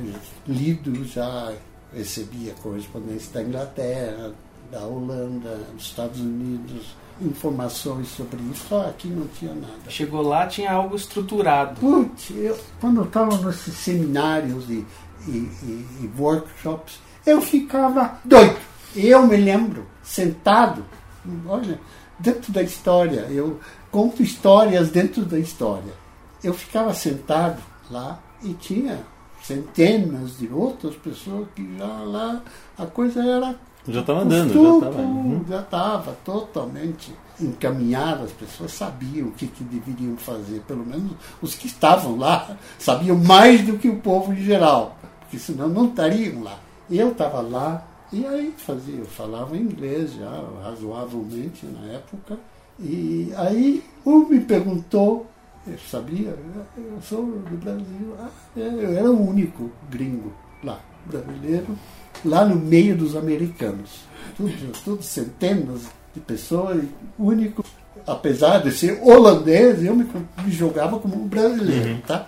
[0.48, 1.54] lido já,
[1.94, 4.34] recebia correspondência da Inglaterra,
[4.72, 9.90] da Holanda, dos Estados Unidos, informações sobre isso, só aqui não tinha nada.
[9.90, 11.80] Chegou lá, tinha algo estruturado.
[11.80, 14.86] Putz, eu, quando eu estava nesses seminários e,
[15.28, 18.58] e, e, e, workshops, eu ficava doido.
[18.96, 20.86] Eu me lembro, sentado,
[21.48, 21.80] olha,
[22.20, 23.60] dentro da história, eu
[23.92, 25.94] conto histórias dentro da história.
[26.44, 29.00] Eu ficava sentado lá e tinha
[29.42, 32.42] centenas de outras pessoas que já lá
[32.78, 33.56] a coisa era
[33.88, 35.02] já estava andando, já estava.
[35.02, 35.46] Uhum.
[35.50, 41.56] Já estava totalmente encaminhado, as pessoas sabiam o que, que deveriam fazer, pelo menos os
[41.56, 46.44] que estavam lá sabiam mais do que o povo em geral, porque senão não estariam
[46.44, 46.60] lá.
[46.90, 52.38] Eu estava lá e aí fazia, eu falava inglês já razoavelmente na época,
[52.80, 55.28] e aí um me perguntou,
[55.66, 56.38] eu sabia,
[56.78, 60.32] eu sou do Brasil, ah, é, eu era o único gringo
[60.64, 61.76] lá, brasileiro
[62.26, 64.02] lá no meio dos americanos.
[64.36, 65.82] Tudo, tudo centenas
[66.14, 66.84] de pessoas,
[67.18, 67.64] único.
[68.06, 70.06] Apesar de ser holandês, eu me,
[70.44, 72.02] me jogava como um brasileiro, uhum.
[72.02, 72.28] tá?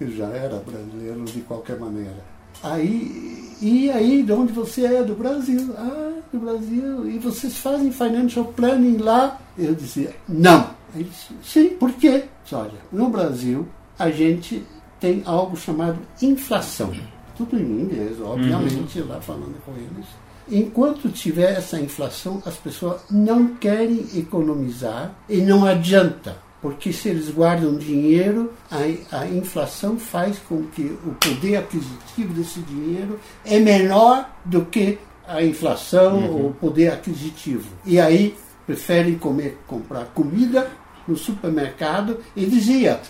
[0.00, 2.16] Eu já era brasileiro de qualquer maneira.
[2.62, 5.02] Aí, e aí, de onde você é?
[5.02, 5.74] Do Brasil.
[5.76, 7.08] Ah, do Brasil.
[7.08, 9.40] E vocês fazem financial planning lá?
[9.56, 10.70] Eu dizia, não.
[10.94, 12.24] Ele disse, sim, por quê?
[12.42, 14.64] Disse, Olha, no Brasil a gente
[15.00, 16.92] tem algo chamado inflação.
[17.38, 19.08] Tudo em inglês, obviamente, uhum.
[19.08, 20.06] lá falando com eles.
[20.50, 27.30] Enquanto tiver essa inflação, as pessoas não querem economizar e não adianta porque se eles
[27.30, 34.28] guardam dinheiro, a, a inflação faz com que o poder aquisitivo desse dinheiro é menor
[34.44, 36.30] do que a inflação uhum.
[36.30, 37.68] ou o poder aquisitivo.
[37.86, 38.34] E aí
[38.66, 40.68] preferem comer, comprar comida
[41.06, 43.00] no supermercado e dizia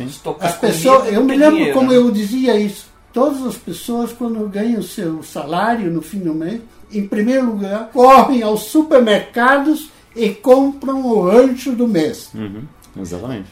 [0.40, 2.86] as pessoas eu me lembro dinheiro, como eu dizia isso
[3.18, 6.61] todas as pessoas quando ganham seu salário no fim do mês
[6.92, 12.62] em primeiro lugar correm aos supermercados e compram o rancho do mês uhum.
[13.00, 13.48] Exatamente.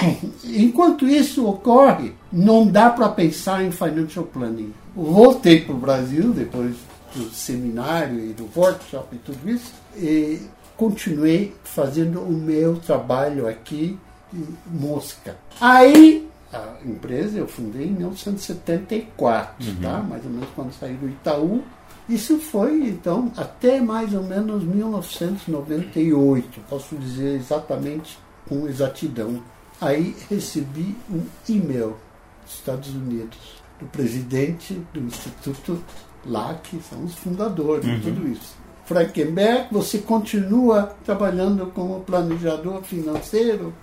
[0.44, 4.72] Enquanto isso ocorre, não dá para pensar em financial planning.
[4.94, 6.74] Voltei para o Brasil depois
[7.14, 10.40] do seminário e do workshop e tudo isso e
[10.76, 13.98] continuei fazendo o meu trabalho aqui
[14.32, 15.36] em Mosca.
[15.60, 19.76] Aí a empresa eu fundei em 1974, uhum.
[19.82, 19.98] tá?
[20.02, 21.62] mais ou menos quando saí do Itaú.
[22.08, 29.42] Isso foi, então, até mais ou menos 1998, posso dizer exatamente com exatidão.
[29.78, 31.96] Aí recebi um e-mail
[32.44, 33.38] dos Estados Unidos,
[33.78, 35.78] do presidente do Instituto
[36.24, 37.98] lá, que são os fundadores uhum.
[37.98, 38.56] de tudo isso.
[38.86, 43.74] Frankenberg, você continua trabalhando como planejador financeiro?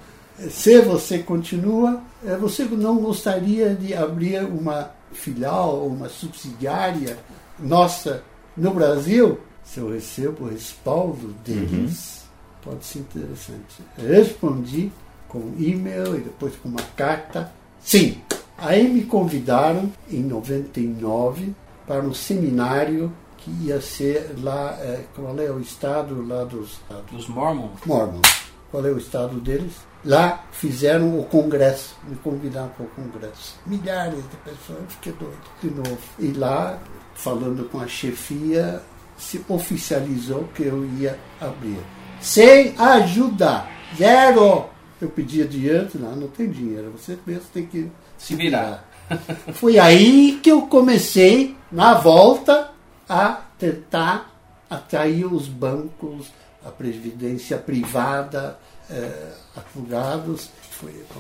[0.50, 7.18] Se você continua, eh, você não gostaria de abrir uma filial, uma subsidiária
[7.60, 8.22] nossa
[8.56, 9.40] no Brasil?
[9.64, 12.26] Se eu recebo o respaldo deles, uhum
[12.66, 13.84] pode ser interessante.
[13.98, 14.92] Respondi
[15.30, 17.52] com e-mail e depois com uma carta.
[17.80, 18.20] Sim.
[18.58, 21.54] Aí me convidaram em 99
[21.86, 26.80] para um seminário que ia ser lá, é, qual é o estado lá dos...
[27.12, 27.80] Dos Mormons?
[27.86, 28.28] Mormons.
[28.72, 29.74] Qual é o estado deles?
[30.04, 33.60] Lá fizeram o congresso, me convidaram para o congresso.
[33.66, 36.00] Milhares de pessoas, eu fiquei doido de novo.
[36.20, 36.80] E lá,
[37.16, 38.82] falando com a chefia,
[39.18, 41.80] se oficializou que eu ia abrir
[42.26, 43.68] sem ajuda.
[43.96, 44.66] Zero.
[45.00, 48.90] Eu pedi adiante, não, não tem dinheiro, você mesmo tem que se virar.
[49.54, 52.72] Foi aí que eu comecei, na volta,
[53.08, 54.34] a tentar
[54.70, 56.32] atrair os bancos,
[56.66, 58.58] a previdência privada,
[58.90, 60.50] eh, advogados.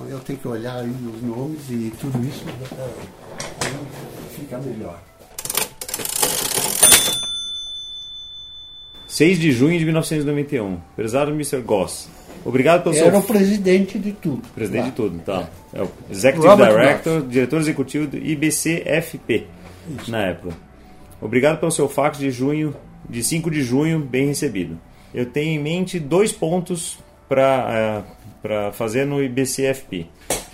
[0.09, 2.43] Eu tenho que olhar aí os nomes e tudo isso
[4.35, 4.99] fica melhor.
[9.07, 10.77] 6 de junho de 1991.
[10.95, 11.61] Prezado Mr.
[11.61, 12.09] Goss.
[12.43, 13.19] Obrigado pelo Era seu...
[13.19, 14.41] o presidente de tudo.
[14.53, 14.89] Presidente lá.
[14.89, 15.47] de tudo, tá.
[15.73, 15.79] É.
[15.79, 17.31] é o Executive Robert Director, Goss.
[17.31, 19.47] diretor executivo do IBCFP
[19.97, 20.11] Isso.
[20.11, 20.55] na época.
[21.21, 22.75] Obrigado pelo seu fax de junho,
[23.09, 24.77] de 5 de junho, bem recebido.
[25.15, 26.99] Eu tenho em mente dois pontos
[27.29, 28.03] para
[28.43, 30.07] uh, é, fazer no IBCFP.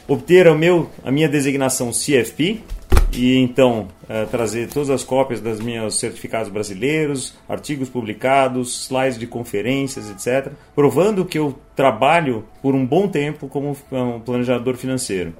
[0.07, 2.61] Obter o meu, a minha designação CFP,
[3.11, 9.25] e então é, trazer todas as cópias das minhas certificados brasileiros, artigos publicados, slides de
[9.25, 15.33] conferências, etc., provando que eu trabalho por um bom tempo como um planejador financeiro.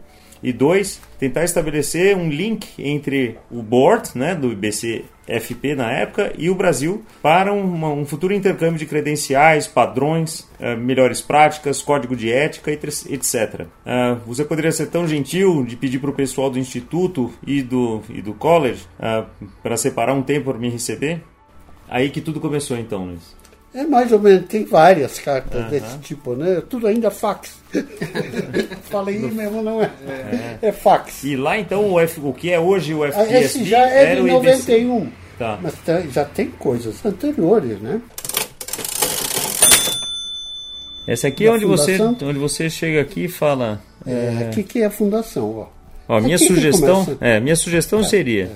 [0.44, 4.52] E dois, tentar estabelecer um link entre o board né, do
[5.32, 10.78] IBCFP na época e o Brasil para um, um futuro intercâmbio de credenciais, padrões, uh,
[10.78, 13.62] melhores práticas, código de ética, etc.
[13.62, 17.62] Uh, eh, você poderia ser tão gentil de pedir para o pessoal do Instituto e
[17.62, 19.26] do, e do College uh,
[19.64, 21.24] para separar um tempo para me receber?
[21.88, 23.42] Aí que tudo começou então, Luiz.
[23.74, 26.62] É mais ou menos, tem várias cartas desse tipo, né?
[26.70, 27.58] Tudo ainda fax.
[28.84, 29.90] Falei mesmo, não é.
[30.06, 30.58] é.
[30.62, 31.24] É fax.
[31.24, 34.22] E lá então o, F, o que é hoje o FPSB Esse já é de
[34.24, 35.21] 91.
[35.42, 35.58] Tá.
[35.60, 38.00] Mas tá, já tem coisas anteriores, né?
[41.08, 43.82] Essa aqui é onde você, onde você chega aqui e fala.
[44.06, 44.48] É, é...
[44.48, 45.68] Aqui que é a fundação, ó.
[46.08, 48.52] ó minha, sugestão, é, minha sugestão é, seria, é.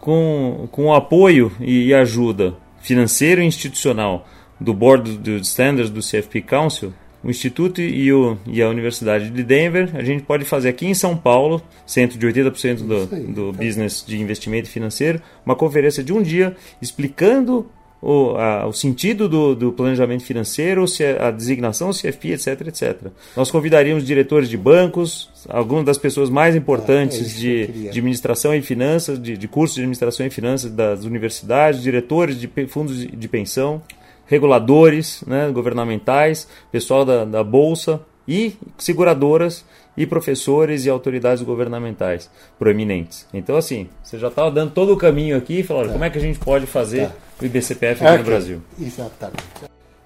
[0.00, 4.26] com, com apoio e ajuda financeiro e institucional
[4.60, 6.92] do Board de Standards do CFP Council,
[7.24, 10.94] o Instituto e, o, e a Universidade de Denver, a gente pode fazer aqui em
[10.94, 13.58] São Paulo, centro de 80% do, do tá.
[13.58, 17.66] business de investimento financeiro, uma conferência de um dia explicando
[18.02, 23.06] o, a, o sentido do, do, planejamento financeiro, se a designação, o CFP, etc, etc.
[23.34, 28.54] Nós convidaríamos diretores de bancos, algumas das pessoas mais importantes ah, é de, de, administração
[28.54, 33.06] e finanças, de, de cursos de administração e finanças das universidades, diretores de fundos de,
[33.06, 33.80] de pensão
[34.26, 39.64] reguladores né, governamentais, pessoal da, da Bolsa e seguradoras
[39.96, 43.26] e professores e autoridades governamentais proeminentes.
[43.32, 45.92] Então, assim, você já estava dando todo o caminho aqui e falando, tá.
[45.92, 47.14] como é que a gente pode fazer tá.
[47.42, 48.62] o IBCPF aqui, aqui no Brasil?
[48.80, 49.44] Exatamente.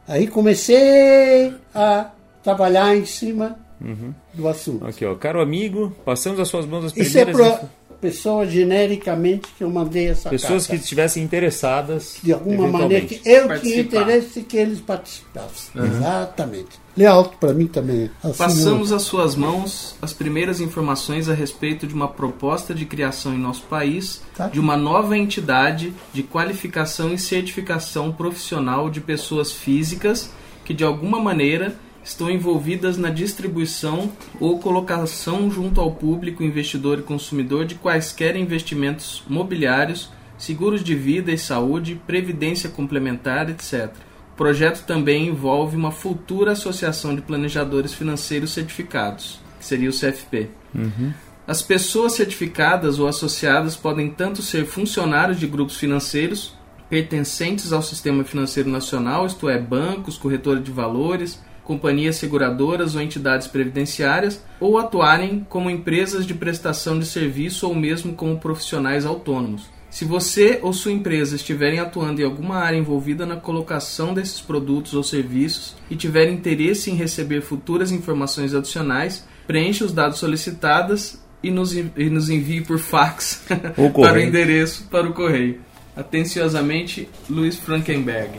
[0.07, 2.11] Aí comecei a
[2.43, 4.13] trabalhar em cima uhum.
[4.35, 4.87] do assunto.
[4.87, 7.35] Aqui, ó, caro amigo, passamos as suas mãos as primeiras...
[7.35, 7.69] Isso é pro
[8.01, 10.77] pessoas genericamente que eu mandei essa Pessoas carta.
[10.77, 12.19] que estivessem interessadas.
[12.23, 15.71] De alguma maneira que eu tinha interesse que eles participassem.
[15.75, 15.87] Uhum.
[15.87, 16.79] Exatamente.
[16.97, 18.11] Lealto para mim também.
[18.23, 23.35] Assim, Passamos às suas mãos as primeiras informações a respeito de uma proposta de criação
[23.35, 24.49] em nosso país tá.
[24.49, 30.31] de uma nova entidade de qualificação e certificação profissional de pessoas físicas
[30.65, 37.03] que de alguma maneira estão envolvidas na distribuição ou colocação junto ao público, investidor e
[37.03, 43.91] consumidor de quaisquer investimentos mobiliários, seguros de vida e saúde, previdência complementar, etc.
[44.33, 50.51] O projeto também envolve uma futura associação de planejadores financeiros certificados, que seria o CFP.
[50.75, 51.13] Uhum.
[51.47, 56.57] As pessoas certificadas ou associadas podem tanto ser funcionários de grupos financeiros
[56.89, 63.47] pertencentes ao sistema financeiro nacional, isto é, bancos, corretores de valores, companhias seguradoras ou entidades
[63.47, 69.69] previdenciárias, ou atuarem como empresas de prestação de serviço ou mesmo como profissionais autônomos.
[69.91, 74.95] Se você ou sua empresa estiverem atuando em alguma área envolvida na colocação desses produtos
[74.95, 81.51] ou serviços e tiver interesse em receber futuras informações adicionais, preencha os dados solicitados e
[81.51, 83.45] nos, e nos envie por fax
[83.77, 85.61] o para o endereço para o correio.
[85.95, 88.31] Atenciosamente, Luiz Frankenberg.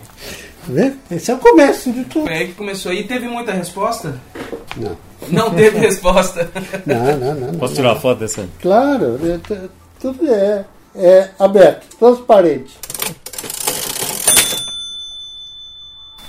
[0.68, 0.93] Vê?
[1.12, 2.26] Esse é o começo de tudo.
[2.26, 2.93] Foi aí que começou.
[2.93, 4.20] E teve muita resposta?
[4.78, 4.97] Não.
[5.30, 6.49] Não teve resposta?
[6.86, 7.60] não, não, não.
[7.60, 8.47] Posso tirar uma foto dessa?
[8.62, 9.39] Claro, é,
[9.99, 12.78] tudo é, é aberto, transparente.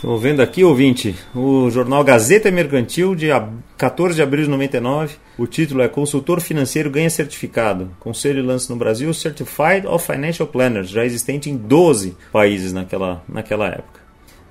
[0.01, 3.26] Estou vendo aqui, ouvinte, o jornal Gazeta Mercantil, de
[3.76, 5.16] 14 de abril de 99.
[5.37, 7.91] O título é Consultor Financeiro Ganha Certificado.
[8.01, 13.68] Conselho lança no Brasil Certified of Financial Planners, já existente em 12 países naquela, naquela
[13.68, 13.99] época.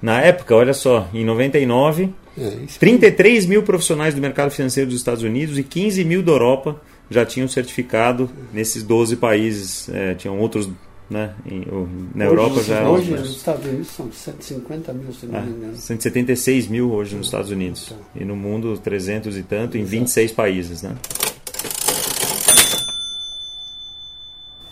[0.01, 5.23] Na época, olha só, em 99, é, 33 mil profissionais do mercado financeiro dos Estados
[5.23, 6.79] Unidos e 15 mil da Europa
[7.09, 9.89] já tinham certificado nesses 12 países.
[9.89, 10.69] É, tinham outros,
[11.09, 11.33] né?
[11.45, 11.65] Em,
[12.15, 15.75] na hoje, Europa já Hoje nos Estados Unidos são 150 mil, se não me engano.
[15.75, 17.87] 176 mil hoje nos Estados Unidos.
[17.87, 17.97] Então.
[18.15, 20.95] E no mundo, 300 e tanto, em 26 países, né?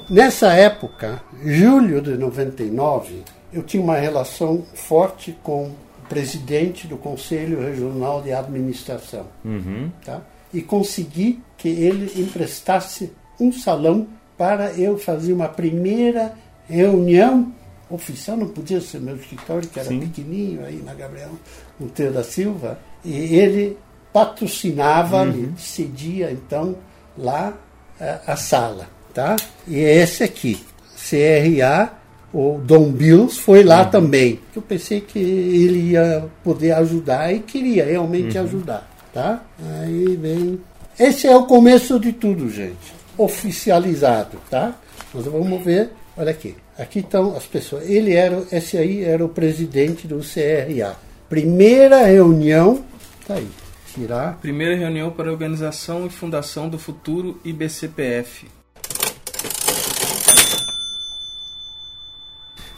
[0.10, 5.76] Nessa época, julho de 99, eu tinha uma relação forte com o
[6.10, 9.26] presidente do Conselho Regional de Administração.
[9.44, 9.92] Uhum.
[10.06, 10.22] Tá?
[10.54, 16.34] E consegui que ele emprestasse um salão para eu fazer uma primeira
[16.70, 17.52] reunião
[17.90, 20.00] oficial, não podia ser meu escritório, que era Sim.
[20.02, 21.32] pequenininho, aí na Gabriel
[21.80, 23.78] Monteiro da Silva, e ele
[24.12, 25.54] patrocinava, uhum.
[25.58, 26.76] cedia então
[27.18, 27.54] lá
[28.00, 28.90] a, eh, a sala.
[29.14, 29.36] Tá?
[29.68, 30.64] E é esse aqui,
[30.96, 31.97] CRA
[32.34, 33.90] o Dom Bills foi lá uhum.
[33.90, 34.40] também.
[34.56, 38.44] Eu pensei que ele ia poder ajudar e queria realmente uhum.
[38.44, 39.42] ajudar, tá?
[39.82, 40.60] Aí vem.
[41.00, 42.94] Esse é o começo de tudo, gente.
[43.18, 44.76] Oficializado, tá?
[45.14, 45.90] Nós vamos ver.
[46.16, 46.56] Olha aqui.
[46.78, 47.90] Aqui estão as pessoas.
[47.90, 50.96] Ele era, esse aí era o presidente do CRA.
[51.30, 52.84] Primeira reunião,
[53.28, 53.48] tá aí.
[53.94, 54.38] Tirar.
[54.40, 58.57] Primeira reunião para a organização e fundação do futuro IBCPF.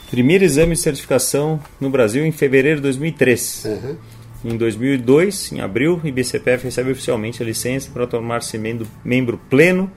[0.10, 3.66] Primeiro exame de certificação no Brasil em fevereiro de 2003.
[3.66, 3.98] Uhum.
[4.44, 9.92] Em 2002, em abril, o IBCPF recebe oficialmente a licença para tornar-se membro, membro pleno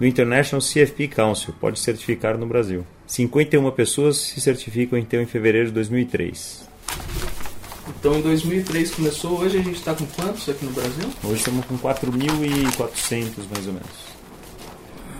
[0.00, 1.54] do International CFP Council.
[1.60, 2.84] Pode certificar no Brasil.
[3.06, 6.66] 51 pessoas se certificam então em fevereiro de 2003.
[8.00, 11.08] Então em 2003 começou, hoje a gente está com quantos aqui no Brasil?
[11.22, 14.12] Hoje estamos com 4.400 mais ou menos.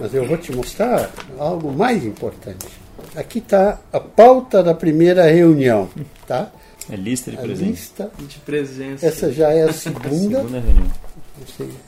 [0.01, 2.82] Mas eu vou te mostrar algo mais importante.
[3.15, 5.89] Aqui está a pauta da primeira reunião,
[6.27, 6.51] tá?
[6.91, 7.71] É lista de presença.
[7.71, 9.07] Lista de presença.
[9.07, 10.39] Essa já é a segunda.
[10.39, 10.91] segunda reunião.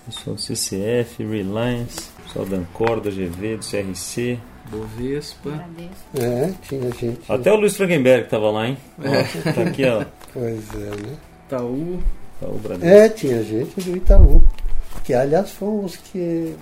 [0.07, 4.39] Pessoal do CCF, Reliance, pessoal da Ancor, da GV, do CRC.
[4.71, 5.65] Bovespa.
[6.19, 7.21] É, tinha gente.
[7.29, 8.79] Até o Luiz Frankenberg estava lá, hein?
[9.03, 9.53] É.
[9.53, 10.05] Tá aqui, ó.
[10.33, 11.17] Pois é, né?
[11.47, 12.03] Itaú.
[12.37, 12.87] Itaú Bradesco.
[12.87, 14.43] É, tinha gente do Itaú.
[15.05, 16.55] Que aliás foram os que,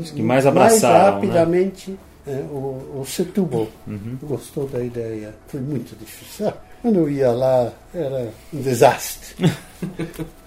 [0.00, 0.94] os que mais abraçaram.
[0.94, 1.28] Mais né?
[1.28, 1.90] rapidamente.
[1.90, 1.96] Né?
[2.26, 4.18] É, o, o Setúbal uhum.
[4.22, 5.34] gostou da ideia.
[5.48, 6.48] Foi muito difícil.
[6.48, 9.34] Ah, quando eu ia lá, era um desastre.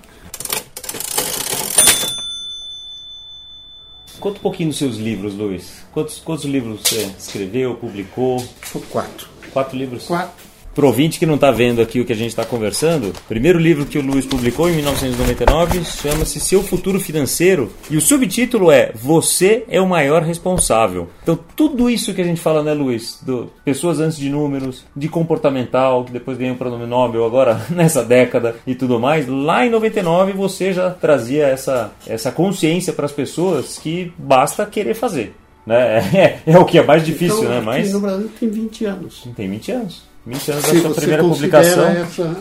[4.20, 5.84] Conta um pouquinho dos seus livros, Luiz.
[5.92, 8.44] Quantos, quantos livros você escreveu, publicou?
[8.90, 9.30] Quatro.
[9.54, 10.06] Quatro livros?
[10.08, 10.47] Quatro.
[10.78, 13.58] Pro ouvinte que não está vendo aqui o que a gente está conversando, o primeiro
[13.58, 18.92] livro que o Luiz publicou em 1999 chama-se Seu Futuro Financeiro e o subtítulo é
[18.94, 21.10] Você é o Maior Responsável.
[21.24, 23.18] Então, tudo isso que a gente fala, né, Luiz?
[23.24, 28.06] Do, pessoas antes de números, de comportamental, que depois ganhou o pronome Nobel agora nessa
[28.06, 33.12] década e tudo mais, lá em 99 você já trazia essa, essa consciência para as
[33.12, 35.34] pessoas que basta querer fazer.
[35.66, 36.04] Né?
[36.46, 37.62] É, é, o que é mais difícil, então, né?
[37.62, 39.28] Mas no Brasil tem 20 anos.
[39.36, 40.07] Tem 20 anos.
[40.28, 41.88] 20 anos Se da sua você primeira considera publicação.
[41.88, 42.38] Essa,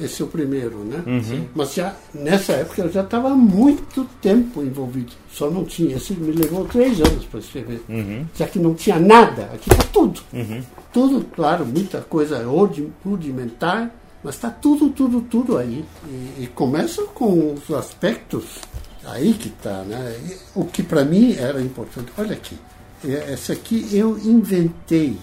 [0.00, 1.02] esse é o primeiro, né?
[1.06, 1.46] Uhum.
[1.54, 5.12] Mas já nessa época eu já estava muito tempo envolvido.
[5.30, 5.96] Só não tinha.
[5.96, 7.82] Esse me levou três anos para escrever.
[7.88, 8.24] Uhum.
[8.34, 9.50] Já que não tinha nada.
[9.54, 10.20] Aqui está tudo.
[10.32, 10.62] Uhum.
[10.92, 13.94] Tudo, claro, muita coisa rudi- rudimentar,
[14.24, 15.84] mas está tudo, tudo, tudo aí.
[16.08, 18.44] E, e começa com os aspectos
[19.04, 20.16] aí que está, né?
[20.28, 22.12] E O que para mim era importante.
[22.18, 22.56] Olha aqui,
[23.04, 25.16] É, essa aqui eu inventei.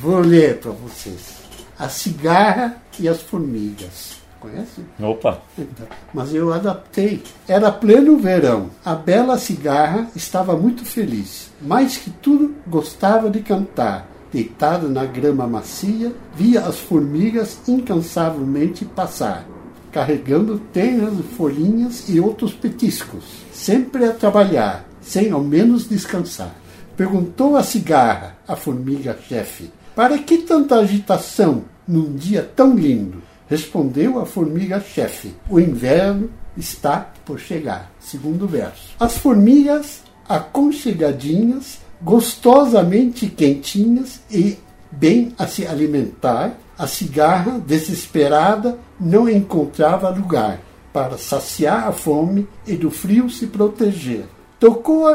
[0.00, 1.44] Vou ler para vocês.
[1.78, 4.16] A cigarra e as formigas.
[4.38, 4.82] Conhece?
[5.00, 5.40] Opa!
[5.58, 7.22] Então, mas eu adaptei.
[7.48, 8.70] Era pleno verão.
[8.84, 11.50] A bela cigarra estava muito feliz.
[11.62, 14.08] Mais que tudo, gostava de cantar.
[14.30, 19.46] Deitada na grama macia, via as formigas incansavelmente passar,
[19.92, 23.22] carregando tenras folhinhas e outros petiscos,
[23.52, 26.52] sempre a trabalhar, sem ao menos descansar.
[26.96, 33.22] Perguntou a cigarra, a formiga-chefe, para que tanta agitação num dia tão lindo?
[33.48, 37.92] Respondeu a formiga-chefe: O inverno está por chegar.
[38.00, 38.94] Segundo verso.
[38.98, 44.58] As formigas, aconchegadinhas, gostosamente quentinhas e
[44.90, 50.60] bem a se alimentar, a cigarra, desesperada, não encontrava lugar
[50.92, 54.24] para saciar a fome e do frio se proteger.
[54.58, 55.06] Tocou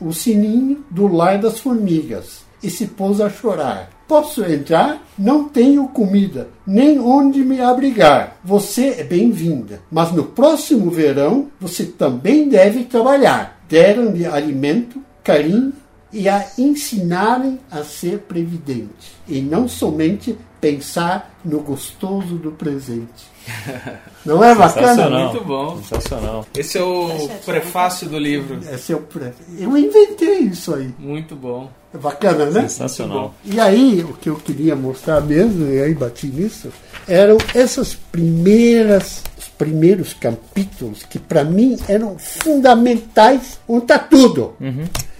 [0.00, 3.97] o sininho do lar das formigas e se pôs a chorar.
[4.08, 5.06] Posso entrar?
[5.18, 8.38] Não tenho comida, nem onde me abrigar.
[8.42, 13.60] Você é bem-vinda, mas no próximo verão você também deve trabalhar.
[13.68, 15.74] Deram-lhe alimento, carinho
[16.10, 23.28] e a ensinarem a ser previdente e não somente pensar no gostoso do presente.
[24.24, 25.08] Não é bacana?
[25.08, 25.82] Muito bom.
[25.82, 26.46] Sensacional.
[26.56, 28.58] Esse é o prefácio do livro.
[28.72, 29.32] Esse é o pre...
[29.58, 30.92] Eu inventei isso aí.
[30.98, 31.70] Muito bom.
[31.92, 32.62] É bacana, né?
[32.62, 33.34] Sensacional.
[33.44, 36.68] E aí, o que eu queria mostrar mesmo, e aí bati nisso,
[37.06, 44.54] eram essas primeiras, os primeiros capítulos que para mim eram fundamentais, onde está tudo.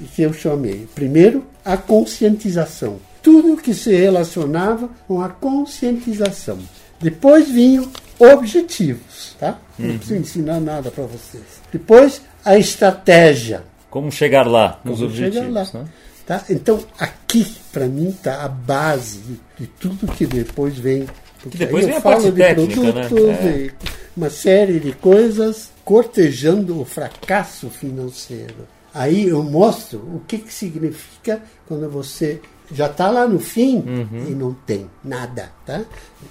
[0.01, 0.87] E que eu chamei.
[0.95, 2.97] Primeiro, a conscientização.
[3.23, 6.59] Tudo que se relacionava com a conscientização.
[7.01, 9.59] Depois vinham objetivos, tá?
[9.79, 11.45] Não preciso ensinar nada para vocês.
[11.73, 13.63] Depois, a estratégia.
[13.91, 15.81] Como chegar lá nos Como chegar objetivos, lá.
[15.83, 15.89] né?
[16.27, 16.45] Tá?
[16.51, 21.07] Então, aqui, para mim, está a base de, de tudo que depois vem.
[21.43, 23.09] Porque Que depois vem eu a parte de técnica, né?
[23.09, 23.57] produtos É.
[23.57, 23.73] e
[24.17, 28.67] uma série de coisas cortejando o fracasso financeiro.
[28.93, 32.41] Aí eu mostro o que, que significa quando você
[32.73, 34.27] já está lá no fim Uhum.
[34.29, 35.51] e não tem nada.
[35.67, 35.83] Tá?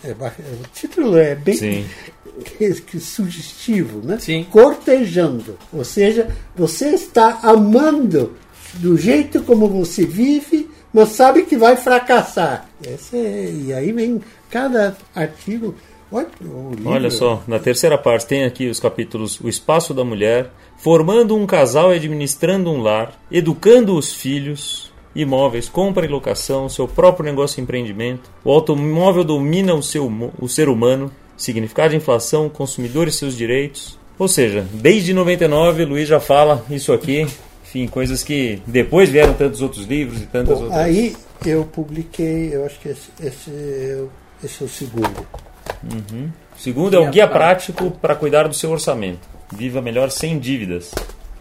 [0.03, 1.85] É o título é bem Sim.
[2.99, 4.17] sugestivo, né?
[4.19, 4.45] Sim.
[4.49, 5.57] Cortejando.
[5.73, 8.33] Ou seja, você está amando
[8.75, 12.67] do jeito como você vive, mas sabe que vai fracassar.
[12.85, 15.75] É- e aí vem cada artigo.
[16.09, 16.27] Olha,
[16.85, 21.45] Olha só, na terceira parte tem aqui os capítulos O Espaço da Mulher, Formando um
[21.45, 24.89] Casal e Administrando um Lar, Educando os Filhos,
[25.22, 30.05] Imóveis, Compra e Locação, Seu Próprio Negócio e Empreendimento, O Automóvel Domina o, seu,
[30.39, 33.97] o Ser Humano, Significado de Inflação, Consumidor e Seus Direitos.
[34.20, 37.28] Ou seja, desde 99 Luiz já fala isso aqui,
[37.63, 40.82] enfim, coisas que depois vieram tantos outros livros e tantas Bom, outras...
[40.82, 41.15] aí
[41.45, 44.09] eu publiquei, eu acho que esse, esse, é o-
[44.43, 45.28] esse é o segundo.
[45.84, 49.20] O segundo é um guia prático para cuidar do seu orçamento.
[49.55, 50.91] Viva melhor sem dívidas.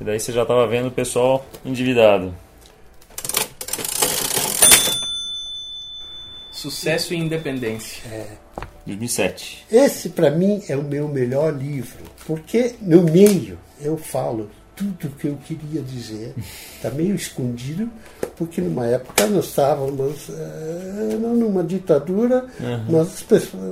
[0.01, 2.35] E daí você já estava vendo o pessoal endividado.
[6.67, 8.03] Sucesso e independência.
[8.85, 9.67] 2007.
[9.71, 15.11] Esse, para mim, é o meu melhor livro, porque no meio eu falo tudo o
[15.13, 16.35] que eu queria dizer.
[16.75, 17.89] Está meio escondido,
[18.35, 20.29] porque numa época nós estávamos
[21.21, 22.45] não numa ditadura,
[22.91, 23.63] mas as pessoas,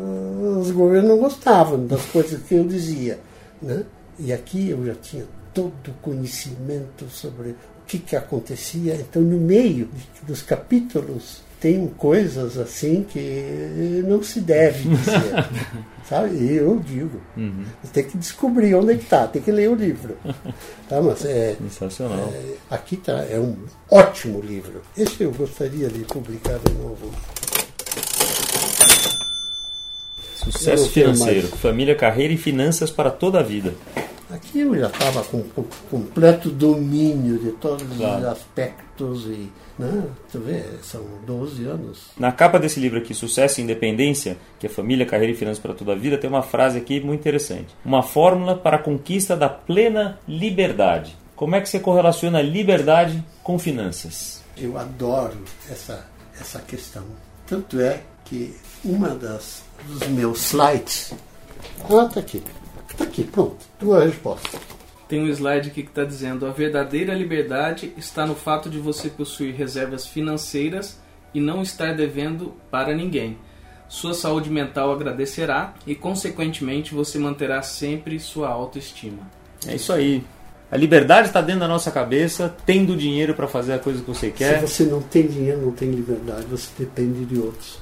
[0.61, 3.19] os governos não gostavam das coisas que eu dizia.
[3.61, 3.83] Né?
[4.21, 7.57] E aqui eu já tinha todo o conhecimento sobre o
[7.89, 8.95] que, que acontecia.
[8.95, 9.89] Então, no meio
[10.29, 15.49] dos capítulos, tem coisas assim que não se deve dizer.
[16.07, 16.37] sabe?
[16.37, 17.19] E eu digo.
[17.91, 20.15] Tem que descobrir onde é que está, tem que ler o livro.
[20.91, 21.01] Tá?
[21.01, 22.31] Mas é, Sensacional.
[22.35, 23.57] é, aqui tá, é um
[23.91, 24.83] ótimo livro.
[24.95, 27.11] Esse eu gostaria de publicar de novo.
[30.45, 33.75] Sucesso financeiro, família, carreira e finanças para toda a vida.
[34.31, 38.21] Aqui eu já estava com, com, completo domínio de todos claro.
[38.21, 42.07] os aspectos e, né, tu vê, são 12 anos.
[42.19, 45.73] Na capa desse livro aqui, Sucesso e Independência, que é Família, Carreira e Finanças para
[45.73, 47.69] toda a Vida, tem uma frase aqui muito interessante.
[47.85, 51.17] Uma fórmula para a conquista da plena liberdade.
[51.37, 54.43] Como é que você correlaciona liberdade com finanças?
[54.57, 55.39] Eu adoro
[55.71, 56.07] essa,
[56.41, 57.05] essa questão.
[57.47, 58.55] Tanto é que
[58.85, 61.13] uma das dos meus slides.
[61.85, 62.43] Ah, tá aqui.
[62.97, 63.57] Tá aqui, pronto.
[63.79, 64.59] Tua resposta.
[65.09, 69.09] Tem um slide aqui que está dizendo: a verdadeira liberdade está no fato de você
[69.09, 70.99] possuir reservas financeiras
[71.33, 73.37] e não estar devendo para ninguém.
[73.89, 79.19] Sua saúde mental agradecerá e, consequentemente, você manterá sempre sua autoestima.
[79.67, 80.25] É isso aí.
[80.71, 84.31] A liberdade está dentro da nossa cabeça, tendo dinheiro para fazer a coisa que você
[84.31, 84.61] quer.
[84.61, 87.79] Se você não tem dinheiro, não tem liberdade, você depende de outros.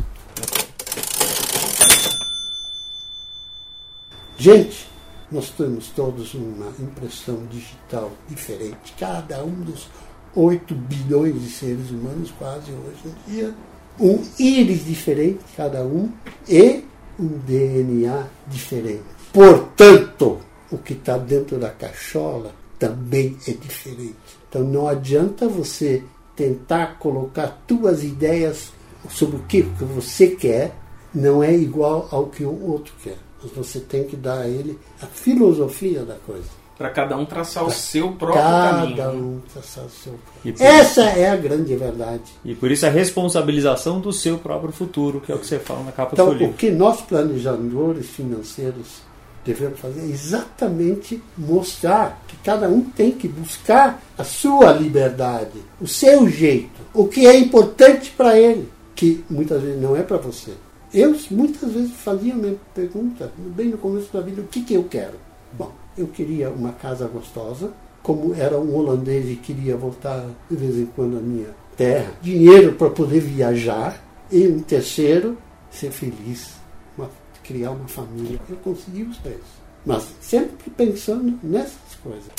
[4.39, 4.89] Gente,
[5.31, 8.95] nós temos todos uma impressão digital diferente.
[8.99, 9.89] Cada um dos
[10.35, 13.55] 8 bilhões de seres humanos, quase hoje em dia,
[14.01, 16.11] um íris diferente, cada um,
[16.49, 16.85] e
[17.19, 19.05] um DNA diferente.
[19.33, 24.17] Portanto, o que está dentro da cachola também é diferente.
[24.49, 26.03] Então não adianta você
[26.35, 28.73] tentar colocar tuas ideias
[29.09, 30.75] sobre o que você quer,
[31.15, 33.19] não é igual ao que o outro quer.
[33.43, 36.63] Mas você tem que dar a ele a filosofia da coisa.
[36.79, 38.97] Para cada um traçar pra o seu próprio cada caminho.
[38.97, 40.67] Cada um traçar o seu próprio.
[40.67, 42.23] Essa é a grande verdade.
[42.45, 45.85] E por isso a responsabilização do seu próprio futuro, que é o que você fala
[45.85, 46.55] na capa então, do seu livro.
[46.55, 49.03] O que nós planejadores financeiros
[49.45, 55.87] devemos fazer é exatamente mostrar que cada um tem que buscar a sua liberdade, o
[55.87, 60.53] seu jeito, o que é importante para ele, que muitas vezes não é para você.
[60.95, 64.75] Eu muitas vezes fazia a minha pergunta, bem no começo da vida, o que, que
[64.75, 65.15] eu quero?
[65.55, 67.73] Bom, eu queria uma casa gostosa,
[68.03, 72.75] como era um holandês e queria voltar de vez em quando à minha terra, dinheiro
[72.75, 75.39] para poder viajar, e um terceiro,
[75.71, 76.51] ser feliz,
[76.97, 77.09] uma,
[77.43, 78.39] criar uma família.
[78.51, 79.41] Eu consegui os três,
[79.87, 82.31] mas sempre pensando nessas coisas.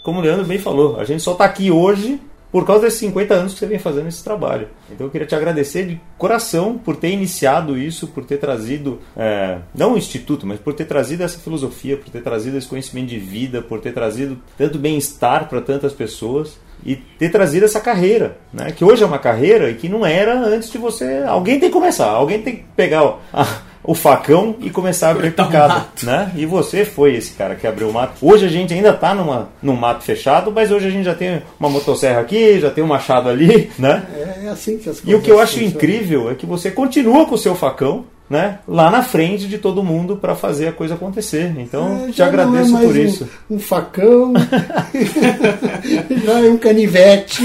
[0.00, 2.20] Como o Leandro bem falou, a gente só está aqui hoje
[2.50, 4.68] por causa desses 50 anos que você vem fazendo esse trabalho.
[4.90, 9.58] Então eu queria te agradecer de coração por ter iniciado isso, por ter trazido, é,
[9.74, 13.18] não o Instituto, mas por ter trazido essa filosofia, por ter trazido esse conhecimento de
[13.18, 18.72] vida, por ter trazido tanto bem-estar para tantas pessoas e ter trazido essa carreira, né?
[18.72, 21.24] que hoje é uma carreira e que não era antes de você.
[21.26, 25.30] Alguém tem que começar, alguém tem que pegar a, o facão e começar a abrir
[25.30, 26.30] picada, né?
[26.36, 28.16] E você foi esse cara que abriu o mato.
[28.20, 31.42] Hoje a gente ainda está numa, num mato fechado, mas hoje a gente já tem
[31.58, 34.06] uma motosserra aqui, já tem um machado ali, né?
[34.14, 35.74] É, é assim que as coisas E o que eu acho funcionam.
[35.74, 39.82] incrível é que você continua com o seu facão, né, lá na frente de todo
[39.82, 41.50] mundo para fazer a coisa acontecer.
[41.56, 43.28] Então, é, te agradeço é por um, isso.
[43.50, 44.34] Um facão,
[46.26, 47.42] já é um canivete.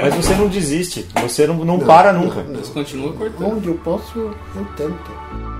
[0.00, 2.42] Mas você não desiste, você não, não, não para nunca.
[2.42, 3.52] Não, Você continua cortando.
[3.52, 5.53] Onde eu posso, eu tento.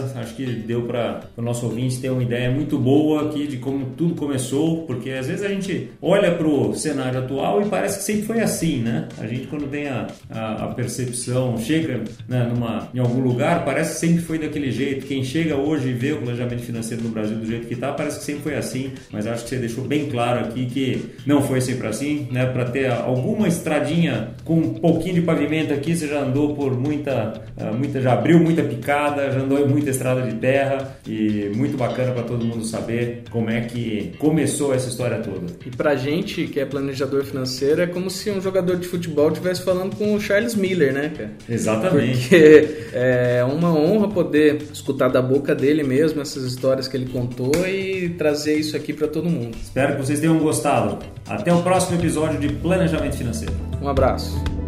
[0.00, 0.09] of
[0.46, 4.14] que deu para o nosso ouvinte ter uma ideia muito boa aqui de como tudo
[4.14, 8.22] começou, porque às vezes a gente olha para o cenário atual e parece que sempre
[8.22, 9.08] foi assim, né?
[9.18, 13.94] A gente quando tem a, a, a percepção, chega né, numa, em algum lugar, parece
[13.94, 15.06] que sempre foi daquele jeito.
[15.06, 18.20] Quem chega hoje e vê o planejamento financeiro no Brasil do jeito que está, parece
[18.20, 21.60] que sempre foi assim, mas acho que você deixou bem claro aqui que não foi
[21.60, 22.46] sempre assim, né?
[22.46, 27.42] Para ter alguma estradinha com um pouquinho de pavimento aqui, você já andou por muita,
[27.56, 31.76] ah, muita já abriu muita picada, já andou em muita estrada de terra e muito
[31.76, 35.46] bacana para todo mundo saber como é que começou essa história toda.
[35.64, 39.62] E pra gente que é planejador financeiro é como se um jogador de futebol estivesse
[39.62, 41.30] falando com o Charles Miller, né, cara?
[41.48, 42.28] Exatamente.
[42.28, 47.52] Porque é uma honra poder escutar da boca dele mesmo essas histórias que ele contou
[47.66, 49.56] e trazer isso aqui para todo mundo.
[49.60, 50.98] Espero que vocês tenham gostado.
[51.28, 53.54] Até o próximo episódio de Planejamento Financeiro.
[53.80, 54.59] Um abraço.